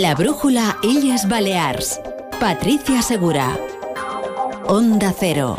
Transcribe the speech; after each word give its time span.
La 0.00 0.14
brújula 0.14 0.78
Illes 0.82 1.28
Balears. 1.28 2.00
Patricia 2.40 3.02
Segura. 3.02 3.58
Onda 4.64 5.12
Cero. 5.14 5.58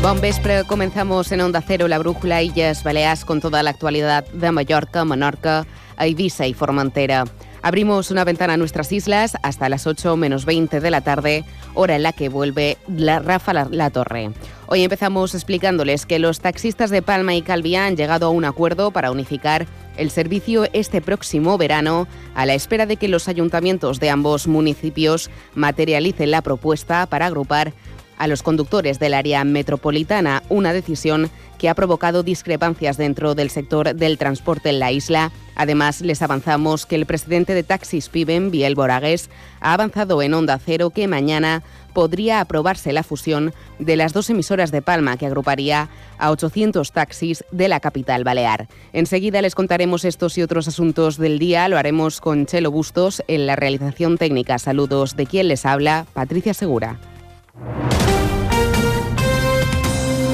Bon 0.00 0.20
vespre, 0.20 0.62
comenzamos 0.68 1.32
en 1.32 1.40
Onda 1.40 1.64
Cero, 1.66 1.88
la 1.88 1.98
brújula 1.98 2.42
Illes 2.42 2.84
Balears 2.84 3.24
con 3.24 3.40
toda 3.40 3.64
la 3.64 3.70
actualidad 3.70 4.24
de 4.28 4.52
Mallorca, 4.52 5.04
Menorca, 5.04 5.66
Ibiza 5.98 6.46
y 6.46 6.54
Formentera. 6.54 7.24
Abrimos 7.60 8.12
una 8.12 8.22
ventana 8.22 8.52
a 8.52 8.56
nuestras 8.56 8.92
islas 8.92 9.36
hasta 9.42 9.68
las 9.68 9.88
8 9.88 10.16
menos 10.16 10.44
20 10.44 10.78
de 10.78 10.90
la 10.92 11.00
tarde, 11.00 11.44
hora 11.74 11.96
en 11.96 12.04
la 12.04 12.12
que 12.12 12.28
vuelve 12.28 12.78
la 12.86 13.18
Rafa 13.18 13.52
la, 13.52 13.90
Torre. 13.90 14.30
Hoy 14.68 14.84
empezamos 14.84 15.34
explicándoles 15.34 16.06
que 16.06 16.20
los 16.20 16.38
taxistas 16.38 16.90
de 16.90 17.02
Palma 17.02 17.34
y 17.34 17.42
Calviá 17.42 17.86
han 17.86 17.96
llegado 17.96 18.26
a 18.26 18.30
un 18.30 18.44
acuerdo 18.44 18.92
para 18.92 19.10
unificar 19.10 19.66
el 19.96 20.10
servicio 20.10 20.66
este 20.72 21.00
próximo 21.00 21.58
verano, 21.58 22.06
a 22.34 22.46
la 22.46 22.54
espera 22.54 22.86
de 22.86 22.96
que 22.96 23.08
los 23.08 23.28
ayuntamientos 23.28 24.00
de 24.00 24.10
ambos 24.10 24.46
municipios 24.46 25.30
materialicen 25.54 26.30
la 26.30 26.42
propuesta 26.42 27.06
para 27.06 27.26
agrupar 27.26 27.72
a 28.18 28.26
los 28.26 28.42
conductores 28.42 28.98
del 28.98 29.14
área 29.14 29.44
metropolitana, 29.44 30.42
una 30.48 30.72
decisión 30.72 31.30
que 31.58 31.68
ha 31.68 31.74
provocado 31.74 32.22
discrepancias 32.22 32.96
dentro 32.96 33.34
del 33.34 33.50
sector 33.50 33.94
del 33.94 34.18
transporte 34.18 34.70
en 34.70 34.78
la 34.78 34.92
isla. 34.92 35.32
Además, 35.54 36.02
les 36.02 36.20
avanzamos 36.22 36.86
que 36.86 36.96
el 36.96 37.06
presidente 37.06 37.54
de 37.54 37.62
Taxis 37.62 38.08
Piben, 38.08 38.50
Biel 38.50 38.74
Boragues, 38.74 39.30
ha 39.60 39.72
avanzado 39.72 40.20
en 40.22 40.34
Onda 40.34 40.58
Cero 40.58 40.90
que 40.90 41.08
mañana 41.08 41.62
podría 41.94 42.40
aprobarse 42.40 42.92
la 42.92 43.02
fusión 43.02 43.54
de 43.78 43.96
las 43.96 44.12
dos 44.12 44.28
emisoras 44.28 44.70
de 44.70 44.82
Palma, 44.82 45.16
que 45.16 45.24
agruparía 45.24 45.88
a 46.18 46.30
800 46.30 46.92
taxis 46.92 47.42
de 47.52 47.68
la 47.68 47.80
capital 47.80 48.22
balear. 48.22 48.68
Enseguida 48.92 49.40
les 49.40 49.54
contaremos 49.54 50.04
estos 50.04 50.36
y 50.36 50.42
otros 50.42 50.68
asuntos 50.68 51.16
del 51.16 51.38
día. 51.38 51.68
Lo 51.68 51.78
haremos 51.78 52.20
con 52.20 52.44
Chelo 52.44 52.70
Bustos 52.70 53.22
en 53.28 53.46
la 53.46 53.56
realización 53.56 54.18
técnica. 54.18 54.58
Saludos 54.58 55.16
de 55.16 55.24
quien 55.24 55.48
les 55.48 55.64
habla, 55.64 56.06
Patricia 56.12 56.52
Segura. 56.52 56.98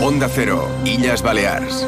Onda 0.03 0.29
Cero, 0.29 0.69
Illas 0.85 1.23
Balears. 1.23 1.87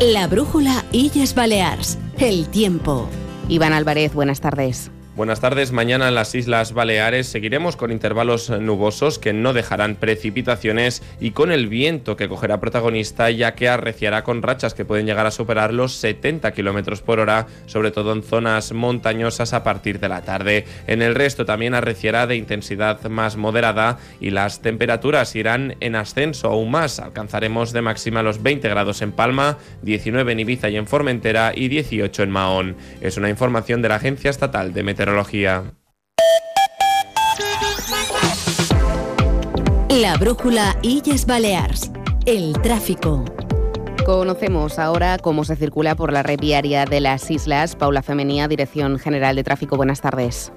La 0.00 0.26
brújula 0.26 0.84
Illes 0.92 1.34
Balears. 1.34 1.98
El 2.18 2.48
tiempo. 2.48 3.08
Iván 3.48 3.72
Álvarez, 3.72 4.12
buenas 4.12 4.40
tardes. 4.40 4.90
Buenas 5.16 5.38
tardes. 5.38 5.70
Mañana 5.70 6.08
en 6.08 6.16
las 6.16 6.34
Islas 6.34 6.72
Baleares 6.72 7.28
seguiremos 7.28 7.76
con 7.76 7.92
intervalos 7.92 8.50
nubosos 8.50 9.20
que 9.20 9.32
no 9.32 9.52
dejarán 9.52 9.94
precipitaciones 9.94 11.04
y 11.20 11.30
con 11.30 11.52
el 11.52 11.68
viento 11.68 12.16
que 12.16 12.28
cogerá 12.28 12.58
protagonista 12.58 13.30
ya 13.30 13.54
que 13.54 13.68
arreciará 13.68 14.24
con 14.24 14.42
rachas 14.42 14.74
que 14.74 14.84
pueden 14.84 15.06
llegar 15.06 15.24
a 15.24 15.30
superar 15.30 15.72
los 15.72 15.92
70 15.92 16.50
kilómetros 16.50 17.00
por 17.00 17.20
hora, 17.20 17.46
sobre 17.66 17.92
todo 17.92 18.12
en 18.12 18.24
zonas 18.24 18.72
montañosas 18.72 19.52
a 19.52 19.62
partir 19.62 20.00
de 20.00 20.08
la 20.08 20.22
tarde. 20.22 20.64
En 20.88 21.00
el 21.00 21.14
resto 21.14 21.44
también 21.44 21.74
arreciará 21.74 22.26
de 22.26 22.34
intensidad 22.34 23.00
más 23.04 23.36
moderada 23.36 23.98
y 24.18 24.30
las 24.30 24.62
temperaturas 24.62 25.36
irán 25.36 25.76
en 25.78 25.94
ascenso 25.94 26.48
aún 26.48 26.72
más. 26.72 26.98
Alcanzaremos 26.98 27.72
de 27.72 27.82
máxima 27.82 28.24
los 28.24 28.42
20 28.42 28.68
grados 28.68 29.00
en 29.00 29.12
Palma, 29.12 29.58
19 29.82 30.32
en 30.32 30.40
Ibiza 30.40 30.70
y 30.70 30.76
en 30.76 30.88
Formentera 30.88 31.52
y 31.54 31.68
18 31.68 32.24
en 32.24 32.30
Mahón. 32.30 32.76
Es 33.00 33.16
una 33.16 33.30
información 33.30 33.80
de 33.80 33.90
la 33.90 33.94
Agencia 33.94 34.28
Estatal 34.28 34.74
de 34.74 34.82
Meteorología 34.82 35.03
la 40.04 40.16
brújula 40.16 40.76
Illes 40.82 41.24
Balears. 41.24 41.90
El 42.26 42.52
tráfico. 42.62 43.24
Conocemos 44.04 44.78
ahora 44.78 45.18
cómo 45.18 45.44
se 45.44 45.56
circula 45.56 45.94
por 45.94 46.12
la 46.12 46.22
red 46.22 46.38
viaria 46.38 46.84
de 46.84 47.00
las 47.00 47.30
islas. 47.30 47.74
Paula 47.76 48.02
Femenía, 48.02 48.48
Dirección 48.48 48.98
General 48.98 49.34
de 49.36 49.44
Tráfico. 49.44 49.76
Buenas 49.76 50.00
tardes. 50.00 50.52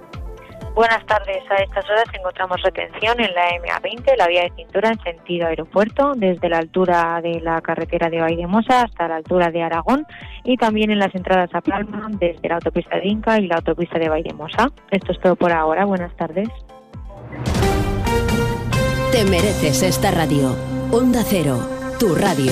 Buenas 0.77 1.03
tardes. 1.07 1.41
A 1.49 1.55
estas 1.55 1.89
horas 1.89 2.03
encontramos 2.13 2.61
retención 2.61 3.19
en 3.19 3.33
la 3.33 3.49
MA20, 3.63 4.15
la 4.15 4.27
vía 4.27 4.43
de 4.43 4.51
cintura 4.57 4.89
en 4.89 4.99
sentido 4.99 5.47
aeropuerto, 5.47 6.13
desde 6.15 6.49
la 6.49 6.59
altura 6.59 7.19
de 7.23 7.41
la 7.41 7.59
carretera 7.61 8.11
de 8.11 8.21
Vaidemosa 8.21 8.83
hasta 8.83 9.07
la 9.07 9.15
altura 9.15 9.49
de 9.49 9.63
Aragón 9.63 10.05
y 10.43 10.55
también 10.55 10.91
en 10.91 10.99
las 10.99 11.15
entradas 11.15 11.49
a 11.55 11.61
Palma 11.61 12.09
desde 12.19 12.47
la 12.47 12.55
autopista 12.57 12.95
de 12.97 13.07
Inca 13.07 13.39
y 13.39 13.47
la 13.47 13.55
autopista 13.55 13.97
de 13.97 14.07
Vaidemosa. 14.07 14.71
Esto 14.91 15.13
es 15.13 15.19
todo 15.19 15.35
por 15.35 15.51
ahora. 15.51 15.83
Buenas 15.85 16.15
tardes. 16.15 16.47
Te 19.11 19.23
mereces 19.23 19.81
esta 19.81 20.11
radio. 20.11 20.55
Onda 20.91 21.23
Cero, 21.25 21.57
tu 21.99 22.13
radio. 22.13 22.51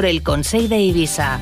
el 0.05 0.23
Consejo 0.23 0.67
de 0.69 0.79
Ibiza. 0.79 1.39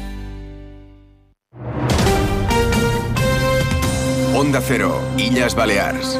Onda 4.35 4.61
Cero, 4.61 5.01
Illas 5.17 5.55
Balears. 5.55 6.17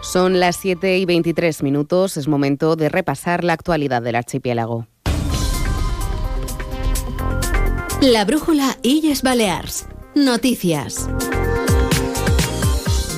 Son 0.00 0.40
las 0.40 0.56
7 0.56 0.98
y 0.98 1.04
23 1.04 1.62
minutos, 1.62 2.16
es 2.16 2.26
momento 2.26 2.74
de 2.74 2.88
repasar 2.88 3.44
la 3.44 3.52
actualidad 3.52 4.02
del 4.02 4.16
archipiélago. 4.16 4.86
La 8.00 8.24
brújula 8.24 8.78
Illes 8.82 9.22
Balears. 9.22 9.86
Noticias. 10.14 11.08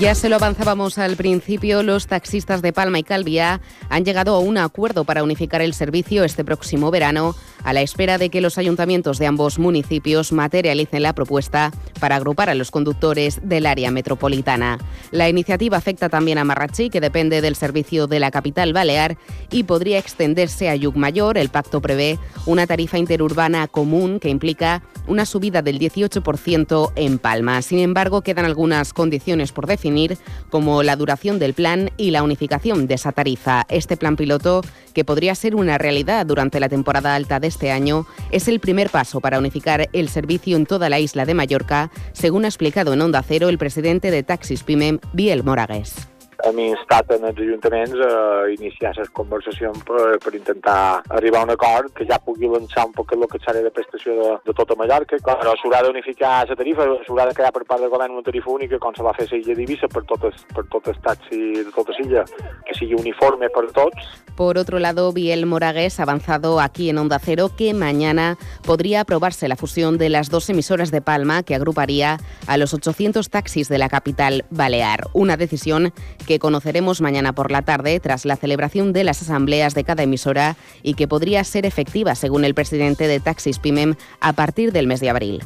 Ya 0.00 0.16
se 0.16 0.28
lo 0.28 0.36
avanzábamos 0.36 0.98
al 0.98 1.16
principio, 1.16 1.84
los 1.84 2.08
taxistas 2.08 2.60
de 2.60 2.72
Palma 2.72 2.98
y 2.98 3.04
Calviá 3.04 3.60
han 3.88 4.04
llegado 4.04 4.34
a 4.34 4.41
un 4.41 4.58
acuerdo 4.58 5.04
para 5.04 5.22
unificar 5.22 5.62
el 5.62 5.75
servicio 5.75 6.25
este 6.25 6.44
próximo 6.44 6.91
verano, 6.91 7.36
a 7.64 7.72
la 7.72 7.82
espera 7.82 8.18
de 8.18 8.30
que 8.30 8.40
los 8.40 8.58
ayuntamientos 8.58 9.18
de 9.18 9.26
ambos 9.26 9.58
municipios 9.58 10.32
materialicen 10.32 11.02
la 11.02 11.14
propuesta 11.14 11.72
para 12.00 12.16
agrupar 12.16 12.50
a 12.50 12.54
los 12.54 12.70
conductores 12.70 13.40
del 13.42 13.66
área 13.66 13.90
metropolitana. 13.90 14.78
La 15.10 15.28
iniciativa 15.28 15.76
afecta 15.76 16.08
también 16.08 16.38
a 16.38 16.44
Marrachí, 16.44 16.90
que 16.90 17.00
depende 17.00 17.40
del 17.40 17.56
servicio 17.56 18.06
de 18.06 18.20
la 18.20 18.30
capital 18.30 18.72
balear, 18.72 19.16
y 19.50 19.64
podría 19.64 19.98
extenderse 19.98 20.68
a 20.68 20.76
Yucmayor. 20.76 21.38
El 21.38 21.48
pacto 21.48 21.80
prevé 21.80 22.18
una 22.46 22.66
tarifa 22.66 22.98
interurbana 22.98 23.68
común 23.68 24.18
que 24.20 24.28
implica 24.28 24.82
una 25.06 25.26
subida 25.26 25.62
del 25.62 25.78
18% 25.78 26.92
en 26.96 27.18
Palma. 27.18 27.62
Sin 27.62 27.78
embargo, 27.78 28.22
quedan 28.22 28.44
algunas 28.44 28.92
condiciones 28.92 29.52
por 29.52 29.66
definir 29.66 30.18
como 30.50 30.82
la 30.82 30.96
duración 30.96 31.38
del 31.38 31.54
plan 31.54 31.90
y 31.96 32.10
la 32.10 32.22
unificación 32.22 32.86
de 32.86 32.94
esa 32.94 33.12
tarifa. 33.12 33.66
Este 33.68 33.96
plan 33.96 34.16
piloto, 34.16 34.62
que 34.94 35.04
podría 35.04 35.34
ser 35.34 35.54
una 35.54 35.78
realidad 35.78 36.26
durante 36.26 36.60
la 36.60 36.68
temporada 36.68 37.14
alta 37.14 37.40
de 37.40 37.51
este 37.52 37.70
año, 37.70 38.06
es 38.30 38.48
el 38.48 38.60
primer 38.60 38.90
paso 38.90 39.20
para 39.20 39.38
unificar 39.38 39.88
el 39.92 40.08
servicio 40.08 40.56
en 40.56 40.66
toda 40.66 40.88
la 40.88 40.98
isla 40.98 41.24
de 41.24 41.34
Mallorca, 41.34 41.90
según 42.12 42.44
ha 42.44 42.48
explicado 42.48 42.92
en 42.92 43.00
Onda 43.00 43.22
Cero 43.22 43.48
el 43.48 43.58
presidente 43.58 44.10
de 44.10 44.22
Taxis 44.22 44.62
Pimem, 44.62 44.99
Biel 45.12 45.44
Moragues. 45.44 46.12
Hem 46.46 46.58
instat 46.64 47.10
en 47.14 47.26
els 47.28 47.38
ajuntaments 47.38 48.00
a 48.06 48.48
iniciar 48.52 48.92
les 48.96 49.10
conversacions 49.14 49.82
per, 49.86 50.16
per 50.22 50.32
intentar 50.34 51.02
arribar 51.14 51.42
a 51.42 51.48
un 51.48 51.54
acord 51.54 51.92
que 51.96 52.06
ja 52.08 52.18
pugui 52.22 52.50
lançar 52.50 52.86
un 52.88 52.94
poc 52.96 53.14
el 53.14 53.26
que 53.30 53.40
serà 53.44 53.62
de 53.62 53.70
prestació 53.74 54.16
de, 54.18 54.30
de 54.46 54.54
tota 54.58 54.76
Mallorca. 54.78 55.20
Però 55.22 55.54
s'haurà 55.60 55.82
d'unificar 55.86 56.32
la 56.48 56.58
tarifa, 56.58 56.88
s'haurà 57.06 57.28
de 57.28 57.36
crear 57.38 57.52
per 57.54 57.64
part 57.68 57.82
del 57.82 57.92
govern 57.92 58.16
una 58.16 58.26
tarifa 58.26 58.50
única 58.50 58.80
com 58.82 58.94
se 58.96 59.06
va 59.06 59.14
fer 59.18 59.28
a 59.28 59.34
l'illa 59.34 59.56
d'Ibissa 59.58 59.90
per 59.92 60.04
totes, 60.10 60.42
per 60.54 60.66
totes 60.72 60.98
taxis 61.04 61.62
de 61.62 61.72
tota 61.74 61.94
l'illa, 61.98 62.26
que 62.66 62.76
sigui 62.78 62.98
uniforme 62.98 63.50
per 63.54 63.68
tots. 63.72 64.10
Por 64.36 64.58
otro 64.58 64.78
lado, 64.78 65.12
Biel 65.12 65.46
Moragues 65.46 66.00
ha 66.00 66.04
avanzado 66.04 66.58
aquí 66.60 66.88
en 66.88 66.98
Onda 66.98 67.18
Cero 67.18 67.50
que 67.56 67.74
mañana 67.74 68.38
podría 68.64 69.02
aprobarse 69.02 69.46
la 69.46 69.56
fusión 69.56 69.98
de 69.98 70.08
las 70.08 70.30
dos 70.30 70.48
emisoras 70.48 70.90
de 70.90 71.02
Palma 71.02 71.42
que 71.42 71.54
agruparía 71.54 72.18
a 72.46 72.56
los 72.56 72.72
800 72.72 73.28
taxis 73.28 73.68
de 73.68 73.78
la 73.78 73.88
capital 73.88 74.46
balear. 74.50 75.06
Una 75.12 75.36
decisión 75.36 75.92
que 76.26 76.31
que 76.32 76.38
conoceremos 76.38 77.02
mañana 77.02 77.34
por 77.34 77.50
la 77.50 77.61
tarde 77.61 78.00
tras 78.00 78.25
la 78.25 78.37
celebración 78.37 78.94
de 78.94 79.05
las 79.05 79.20
asambleas 79.20 79.75
de 79.75 79.84
cada 79.84 80.05
emisora 80.05 80.56
y 80.82 80.94
que 80.94 81.06
podría 81.06 81.44
ser 81.44 81.67
efectiva, 81.67 82.14
según 82.14 82.46
el 82.46 82.55
presidente 82.55 83.06
de 83.06 83.20
Taxis 83.20 83.58
Pimem, 83.58 83.96
a 84.20 84.32
partir 84.32 84.73
del 84.73 84.87
mes 84.87 85.00
de 85.00 85.11
abril. 85.11 85.43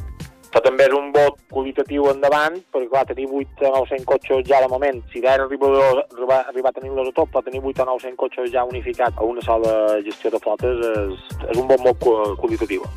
Això 0.47 0.61
també 0.63 0.85
és 0.87 0.93
un 0.95 1.09
vot 1.11 1.35
qualitatiu 1.51 2.07
endavant, 2.07 2.55
perquè 2.71 2.87
clar, 2.87 3.03
tenir 3.09 3.27
8 3.27 3.67
o 3.67 3.73
900 3.83 4.07
cotxes 4.07 4.47
ja 4.47 4.61
de 4.63 4.69
moment, 4.71 5.03
si 5.11 5.19
d'ara 5.19 5.43
arriba, 5.43 5.73
arriba, 6.07 6.39
arribar 6.53 6.71
a 6.71 6.79
tenir-los 6.79 7.11
a 7.11 7.15
tot, 7.19 7.33
però 7.33 7.43
tenir 7.43 7.59
8 7.59 7.83
o 7.83 7.89
900 7.91 8.15
cotxes 8.23 8.53
ja 8.55 8.63
unificats 8.63 9.19
a 9.19 9.27
una 9.27 9.43
sola 9.43 9.99
gestió 10.07 10.31
de 10.31 10.39
flotes 10.39 10.87
és, 10.87 11.27
és 11.51 11.59
un 11.59 11.67
vot 11.67 12.07
qualitatiu. 12.39 12.87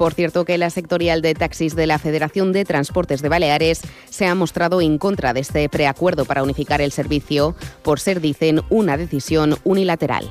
Por 0.00 0.14
cierto, 0.14 0.46
que 0.46 0.56
la 0.56 0.70
sectorial 0.70 1.20
de 1.20 1.34
taxis 1.34 1.76
de 1.76 1.86
la 1.86 1.98
Federación 1.98 2.52
de 2.52 2.64
Transportes 2.64 3.20
de 3.20 3.28
Baleares 3.28 3.82
se 4.08 4.24
ha 4.24 4.34
mostrado 4.34 4.80
en 4.80 4.96
contra 4.96 5.34
de 5.34 5.40
este 5.40 5.68
preacuerdo 5.68 6.24
para 6.24 6.42
unificar 6.42 6.80
el 6.80 6.90
servicio 6.90 7.54
por 7.82 8.00
ser, 8.00 8.22
dicen, 8.22 8.62
una 8.70 8.96
decisión 8.96 9.58
unilateral. 9.62 10.30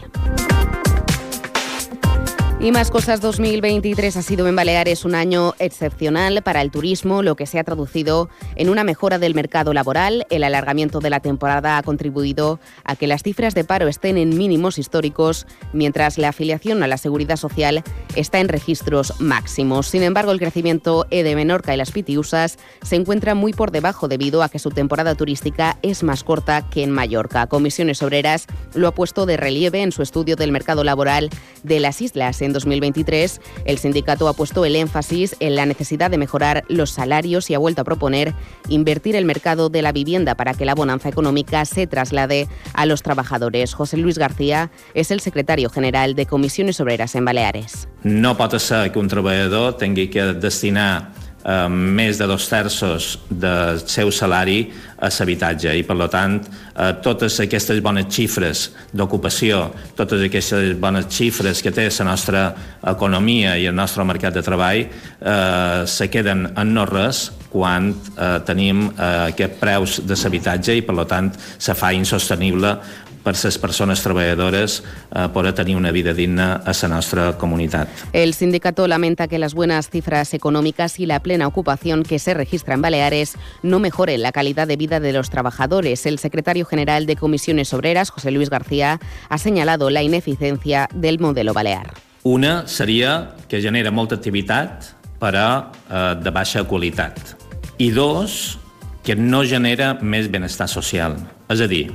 Y 2.61 2.73
más 2.73 2.91
cosas, 2.91 3.21
2023 3.21 4.17
ha 4.17 4.21
sido 4.21 4.45
en 4.49 4.55
Baleares 4.57 5.05
un 5.05 5.15
año 5.15 5.53
excepcional 5.59 6.41
para 6.43 6.61
el 6.61 6.71
turismo, 6.71 7.23
lo 7.23 7.37
que 7.37 7.45
se 7.45 7.57
ha 7.57 7.63
traducido 7.63 8.27
en 8.57 8.69
una 8.69 8.83
mejora 8.83 9.17
del 9.17 9.33
mercado 9.33 9.71
laboral. 9.71 10.27
El 10.29 10.43
alargamiento 10.43 10.99
de 10.99 11.09
la 11.09 11.21
temporada 11.21 11.77
ha 11.77 11.83
contribuido 11.83 12.59
a 12.83 12.97
que 12.97 13.07
las 13.07 13.23
cifras 13.23 13.55
de 13.55 13.63
paro 13.63 13.87
estén 13.87 14.17
en 14.17 14.37
mínimos 14.37 14.77
históricos, 14.77 15.47
mientras 15.71 16.17
la 16.17 16.29
afiliación 16.29 16.83
a 16.83 16.87
la 16.87 16.97
seguridad 16.97 17.37
social 17.37 17.81
está 18.17 18.41
en 18.41 18.49
registros 18.49 19.21
máximos. 19.21 19.87
Sin 19.87 20.03
embargo, 20.03 20.33
el 20.33 20.39
crecimiento 20.39 21.07
de 21.09 21.35
Menorca 21.35 21.73
y 21.73 21.77
las 21.77 21.91
Pitiusas 21.91 22.59
se 22.81 22.97
encuentra 22.97 23.35
muy 23.35 23.53
por 23.53 23.71
debajo 23.71 24.09
debido 24.09 24.43
a 24.43 24.49
que 24.49 24.59
su 24.59 24.71
temporada 24.71 25.15
turística 25.15 25.77
es 25.81 26.03
más 26.03 26.25
corta 26.25 26.69
que 26.69 26.83
en 26.83 26.91
Mallorca. 26.91 27.47
Comisiones 27.47 28.03
Obreras 28.03 28.47
lo 28.73 28.89
ha 28.89 28.93
puesto 28.93 29.25
de 29.25 29.37
relieve 29.37 29.81
en 29.81 29.93
su 29.93 30.01
estudio 30.01 30.35
del 30.35 30.51
mercado 30.51 30.83
laboral 30.83 31.29
de 31.63 31.79
las 31.79 32.01
islas 32.01 32.41
en 32.49 32.53
2023, 32.53 33.41
el 33.65 33.77
sindicato 33.77 34.27
ha 34.27 34.33
puesto 34.33 34.65
el 34.65 34.75
énfasis 34.75 35.35
en 35.39 35.55
la 35.55 35.65
necesidad 35.65 36.11
de 36.11 36.17
mejorar 36.17 36.65
los 36.67 36.89
salarios 36.89 37.49
y 37.49 37.53
ha 37.53 37.59
vuelto 37.59 37.81
a 37.81 37.85
proponer 37.85 38.33
invertir 38.67 39.15
el 39.15 39.25
mercado 39.25 39.69
de 39.69 39.81
la 39.81 39.91
vivienda 39.91 40.35
para 40.35 40.53
que 40.53 40.65
la 40.65 40.75
bonanza 40.75 41.09
económica 41.09 41.63
se 41.65 41.87
traslade 41.87 42.47
a 42.73 42.85
los 42.85 43.03
trabajadores. 43.03 43.73
José 43.73 43.97
Luis 43.97 44.17
García 44.17 44.71
es 44.93 45.11
el 45.11 45.19
secretario 45.19 45.69
general 45.69 46.15
de 46.15 46.25
Comisiones 46.25 46.79
Obreras 46.81 47.15
en 47.15 47.25
Baleares. 47.25 47.87
No 48.03 48.35
pot 48.37 48.57
ser 48.59 48.91
que 48.91 48.99
un 48.99 49.07
treballador 49.07 49.77
tingui 49.77 50.07
que 50.09 50.33
destinar 50.33 51.11
eh, 51.49 51.67
més 51.69 52.19
de 52.19 52.27
dos 52.29 52.45
terços 52.49 53.15
del 53.29 53.81
seu 53.89 54.11
salari 54.13 54.61
a 54.99 55.09
l'habitatge 55.09 55.73
i 55.79 55.83
per 55.87 56.07
tant 56.11 56.37
eh, 56.43 56.91
totes 57.03 57.39
aquestes 57.41 57.81
bones 57.81 58.09
xifres 58.13 58.69
d'ocupació, 58.93 59.69
totes 59.97 60.27
aquestes 60.27 60.75
bones 60.79 61.09
xifres 61.09 61.63
que 61.63 61.73
té 61.73 61.89
la 61.89 62.09
nostra 62.11 62.45
economia 62.93 63.57
i 63.57 63.67
el 63.69 63.75
nostre 63.75 64.05
mercat 64.05 64.35
de 64.35 64.45
treball 64.45 64.85
eh, 64.85 65.83
se 65.85 66.09
queden 66.09 66.49
en 66.55 66.73
no 66.73 66.85
res 66.85 67.29
quan 67.49 67.89
eh, 67.89 68.39
tenim 68.45 68.87
eh, 68.91 69.31
aquests 69.33 69.59
preus 69.59 69.99
de 70.05 70.15
l'habitatge 70.15 70.75
i 70.77 70.85
per 70.85 71.05
tant 71.09 71.31
se 71.57 71.73
fa 71.73 71.91
insostenible 71.95 72.75
per 73.29 73.37
les 73.37 73.57
persones 73.61 74.01
treballadores 74.01 74.79
eh, 74.81 75.27
poder 75.33 75.53
tenir 75.53 75.75
una 75.77 75.91
vida 75.91 76.13
digna 76.13 76.63
a 76.65 76.73
la 76.81 76.87
nostra 76.87 77.37
comunitat. 77.37 77.87
El 78.13 78.33
sindicato 78.33 78.87
lamenta 78.87 79.27
que 79.27 79.37
las 79.37 79.53
buenas 79.53 79.89
cifras 79.89 80.33
económicas 80.33 80.99
y 80.99 81.05
la 81.05 81.19
plena 81.19 81.47
ocupación 81.47 82.03
que 82.03 82.17
se 82.17 82.33
registra 82.33 82.73
en 82.73 82.81
Baleares 82.81 83.35
no 83.61 83.79
mejoren 83.79 84.23
la 84.23 84.31
calidad 84.31 84.67
de 84.67 84.77
vida 84.77 84.99
de 84.99 85.13
los 85.13 85.29
trabajadores. 85.29 86.05
El 86.05 86.17
secretario 86.17 86.65
general 86.65 87.05
de 87.05 87.15
Comisiones 87.15 87.73
Obreras, 87.73 88.09
José 88.09 88.31
Luis 88.31 88.49
García, 88.49 88.99
ha 89.29 89.37
señalado 89.37 89.89
la 89.89 90.01
ineficiencia 90.01 90.89
del 90.93 91.19
modelo 91.19 91.53
balear. 91.53 91.93
Una 92.23 92.67
seria 92.67 93.35
que 93.47 93.61
genera 93.61 93.91
molta 93.91 94.15
activitat 94.15 94.99
però 95.19 95.69
eh, 95.91 96.15
de 96.23 96.31
baixa 96.31 96.63
qualitat. 96.63 97.19
I 97.77 97.91
dos, 97.91 98.57
que 99.03 99.15
no 99.15 99.43
genera 99.43 99.93
més 100.01 100.29
benestar 100.31 100.67
social. 100.71 101.15
És 101.49 101.61
a 101.61 101.67
dir, 101.67 101.91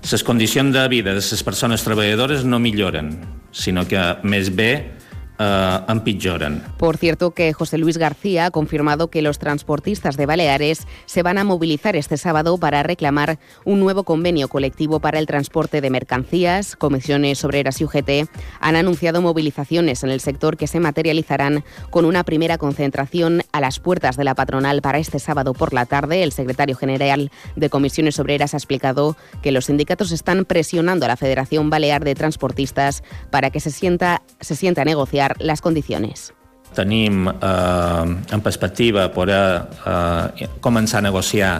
les 0.00 0.24
condicions 0.24 0.72
de 0.72 0.86
vida 0.88 1.12
de 1.12 1.20
les 1.20 1.42
persones 1.44 1.84
treballadores 1.84 2.44
no 2.44 2.58
milloren, 2.58 3.12
sinó 3.52 3.84
que 3.86 4.00
més 4.24 4.48
bé 4.50 4.72
empitjoren. 5.40 6.62
Por 6.76 6.98
cierto 6.98 7.30
que 7.30 7.52
José 7.52 7.78
Luis 7.78 7.96
García 7.96 8.46
ha 8.46 8.50
confirmado 8.50 9.08
que 9.08 9.22
los 9.22 9.38
transportistas 9.38 10.16
de 10.16 10.26
Baleares 10.26 10.86
se 11.06 11.22
van 11.22 11.38
a 11.38 11.44
movilizar 11.44 11.96
este 11.96 12.16
sábado 12.16 12.58
para 12.58 12.82
reclamar 12.82 13.38
un 13.64 13.80
nuevo 13.80 14.04
convenio 14.04 14.48
colectivo 14.48 15.00
para 15.00 15.18
el 15.18 15.26
transporte 15.26 15.80
de 15.80 15.90
mercancías. 15.90 16.76
Comisiones 16.76 17.42
Obreras 17.44 17.80
y 17.80 17.84
UGT 17.84 18.28
han 18.60 18.76
anunciado 18.76 19.22
movilizaciones 19.22 20.04
en 20.04 20.10
el 20.10 20.20
sector 20.20 20.56
que 20.56 20.66
se 20.66 20.80
materializarán 20.80 21.64
con 21.90 22.04
una 22.04 22.24
primera 22.24 22.58
concentración 22.58 23.42
a 23.52 23.60
las 23.60 23.80
puertas 23.80 24.16
de 24.16 24.24
la 24.24 24.34
patronal 24.34 24.82
para 24.82 24.98
este 24.98 25.18
sábado 25.18 25.54
por 25.54 25.72
la 25.72 25.86
tarde. 25.86 26.22
El 26.22 26.32
secretario 26.32 26.76
general 26.76 27.30
de 27.56 27.70
Comisiones 27.70 28.18
Obreras 28.18 28.54
ha 28.54 28.58
explicado 28.58 29.16
que 29.42 29.52
los 29.52 29.66
sindicatos 29.66 30.12
están 30.12 30.44
presionando 30.44 31.06
a 31.06 31.08
la 31.08 31.16
Federación 31.16 31.70
Balear 31.70 32.04
de 32.04 32.14
Transportistas 32.14 33.02
para 33.30 33.50
que 33.50 33.60
se 33.60 33.70
sienta, 33.70 34.22
se 34.40 34.56
sienta 34.56 34.82
a 34.82 34.84
negociar 34.84 35.29
las 35.38 35.60
condiciones. 35.60 36.32
Tenim 36.74 37.26
eh, 37.28 38.16
en 38.30 38.40
perspectiva 38.40 39.10
poder 39.10 39.62
eh, 39.86 40.48
començar 40.60 41.00
a 41.00 41.08
negociar 41.08 41.58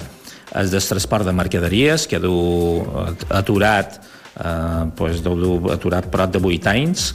el 0.55 0.71
del 0.71 0.83
transport 0.83 1.27
de 1.27 1.33
mercaderies, 1.33 2.07
que 2.07 2.19
du 2.19 2.83
aturat, 3.29 4.01
eh, 4.39 4.85
pues, 4.97 5.23
du 5.23 5.61
aturat 5.71 6.07
prop 6.11 6.33
de 6.33 6.43
8 6.43 6.71
anys, 6.71 7.15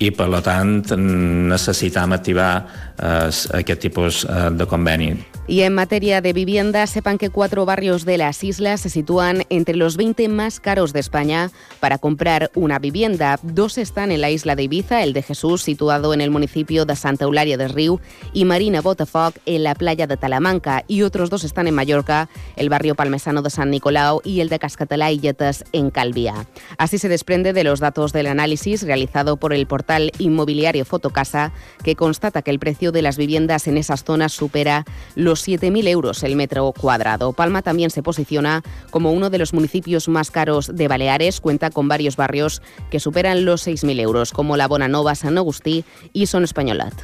i 0.00 0.10
per 0.10 0.28
tant 0.44 0.82
necessitam 0.96 2.12
activar 2.12 2.50
eh, 2.98 3.30
aquest 3.60 3.80
tipus 3.80 4.24
eh, 4.24 4.50
de 4.50 4.66
conveni. 4.66 5.14
Y 5.46 5.60
en 5.60 5.74
materia 5.74 6.22
de 6.22 6.32
vivienda, 6.32 6.86
sepan 6.86 7.18
que 7.18 7.28
cuatro 7.28 7.66
barrios 7.66 8.06
de 8.06 8.16
las 8.16 8.42
islas 8.42 8.80
se 8.80 8.88
sitúan 8.88 9.44
entre 9.50 9.76
los 9.76 9.98
20 9.98 10.26
más 10.30 10.58
caros 10.58 10.94
de 10.94 11.00
España 11.00 11.50
para 11.80 11.98
comprar 11.98 12.50
una 12.54 12.78
vivienda. 12.78 13.38
Dos 13.42 13.76
están 13.76 14.10
en 14.10 14.22
la 14.22 14.30
isla 14.30 14.56
de 14.56 14.62
Ibiza, 14.62 15.02
el 15.02 15.12
de 15.12 15.20
Jesús, 15.20 15.60
situado 15.60 16.14
en 16.14 16.22
el 16.22 16.30
municipio 16.30 16.86
de 16.86 16.96
Santa 16.96 17.26
Eulalia 17.26 17.58
del 17.58 17.74
Río, 17.74 18.00
y 18.32 18.46
Marina 18.46 18.80
Botafoc, 18.80 19.36
en 19.44 19.64
la 19.64 19.74
playa 19.74 20.06
de 20.06 20.16
Talamanca. 20.16 20.82
Y 20.88 21.02
otros 21.02 21.28
dos 21.28 21.44
están 21.44 21.68
en 21.68 21.74
Mallorca, 21.74 22.30
el 22.56 22.70
barrio 22.70 22.94
palmesano 22.94 23.42
de 23.42 23.50
San 23.50 23.70
Nicolau 23.70 24.22
y 24.24 24.40
el 24.40 24.48
de 24.48 24.58
Cascatalá 24.58 25.10
y 25.10 25.18
Yetas, 25.18 25.64
en 25.72 25.90
Calvia. 25.90 26.46
Así 26.78 26.96
se 26.96 27.10
desprende 27.10 27.52
de 27.52 27.64
los 27.64 27.80
datos 27.80 28.14
del 28.14 28.28
análisis 28.28 28.82
realizado 28.82 29.36
por 29.36 29.52
el 29.52 29.66
portal 29.66 30.10
inmobiliario 30.18 30.86
Fotocasa, 30.86 31.52
que 31.82 31.96
constata 31.96 32.40
que 32.40 32.50
el 32.50 32.58
precio 32.58 32.92
de 32.92 33.02
las 33.02 33.18
viviendas 33.18 33.68
en 33.68 33.76
esas 33.76 34.04
zonas 34.04 34.32
supera 34.32 34.86
los 35.14 35.33
7.000 35.34 35.88
euros 35.88 36.22
el 36.22 36.36
metro 36.36 36.72
cuadrado. 36.72 37.32
Palma 37.32 37.62
también 37.62 37.90
se 37.90 38.02
posiciona 38.02 38.62
como 38.90 39.12
uno 39.12 39.30
de 39.30 39.38
los 39.38 39.52
municipios 39.52 40.08
más 40.08 40.30
caros 40.30 40.70
de 40.74 40.88
Baleares. 40.88 41.40
Cuenta 41.40 41.70
con 41.70 41.88
varios 41.88 42.16
barrios 42.16 42.62
que 42.90 43.00
superan 43.00 43.44
los 43.44 43.66
6.000 43.66 44.00
euros, 44.00 44.32
como 44.32 44.56
la 44.56 44.68
Bonanova, 44.68 45.14
San 45.14 45.38
Agustí 45.38 45.84
y 46.12 46.26
Son 46.26 46.44
Españolat. 46.44 46.94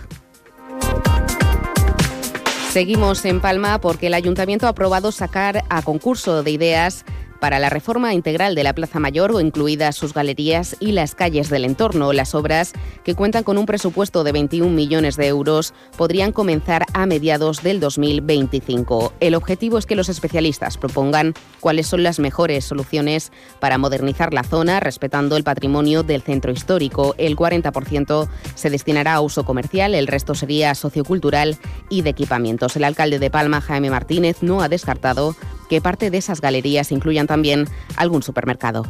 Seguimos 2.71 3.25
en 3.25 3.41
Palma 3.41 3.81
porque 3.81 4.07
el 4.07 4.15
ayuntamiento 4.15 4.67
ha 4.67 4.71
aprobado 4.71 5.11
sacar 5.11 5.65
a 5.71 5.83
concurso 5.83 6.45
de 6.45 6.53
ideas 6.53 7.05
para 7.41 7.59
la 7.59 7.71
reforma 7.71 8.15
integral 8.15 8.55
de 8.55 8.63
la 8.63 8.75
Plaza 8.75 9.01
Mayor, 9.01 9.35
incluidas 9.41 9.97
sus 9.97 10.15
galerías 10.15 10.77
y 10.79 10.93
las 10.93 11.15
calles 11.15 11.49
del 11.51 11.65
entorno. 11.65 12.13
Las 12.13 12.35
obras, 12.35 12.73
que 13.05 13.15
cuentan 13.15 13.45
con 13.45 13.59
un 13.59 13.67
presupuesto 13.67 14.25
de 14.25 14.33
21 14.33 14.71
millones 14.71 15.17
de 15.17 15.27
euros, 15.27 15.75
podrían 15.97 16.33
comenzar 16.33 16.85
a 16.93 17.07
mediados 17.07 17.63
del 17.63 17.81
2025. 17.81 19.15
El 19.21 19.35
objetivo 19.35 19.79
es 19.79 19.87
que 19.87 19.97
los 19.97 20.09
especialistas 20.09 20.77
propongan 20.77 21.35
cuáles 21.61 21.87
son 21.87 22.03
las 22.03 22.19
mejores 22.19 22.65
soluciones 22.65 23.33
para 23.59 23.79
modernizar 23.79 24.35
la 24.35 24.45
zona, 24.45 24.81
respetando 24.81 25.37
el 25.37 25.45
patrimonio 25.45 26.03
del 26.03 26.23
centro 26.23 26.53
histórico. 26.53 27.15
El 27.19 27.37
40% 27.37 28.29
se 28.55 28.71
destinará 28.71 29.15
a 29.15 29.21
uso 29.21 29.45
comercial, 29.45 29.95
el 29.95 30.07
resto 30.07 30.35
sería 30.35 30.75
sociocultural 30.75 31.59
y 31.89 32.03
de 32.03 32.11
equipamientos. 32.11 32.77
El 32.77 32.85
alcalde 32.85 33.19
de 33.19 33.31
Palma, 33.31 33.61
Jaime 33.61 33.91
Martínez, 33.91 34.43
no 34.43 34.61
ha 34.61 34.69
descartado 34.69 35.35
que 35.71 35.81
parte 35.81 36.11
de 36.11 36.19
esas 36.19 36.41
galerías 36.41 36.91
incluyan 36.91 37.29
también 37.29 37.67
algún 37.97 38.25
supermercado. 38.25 38.85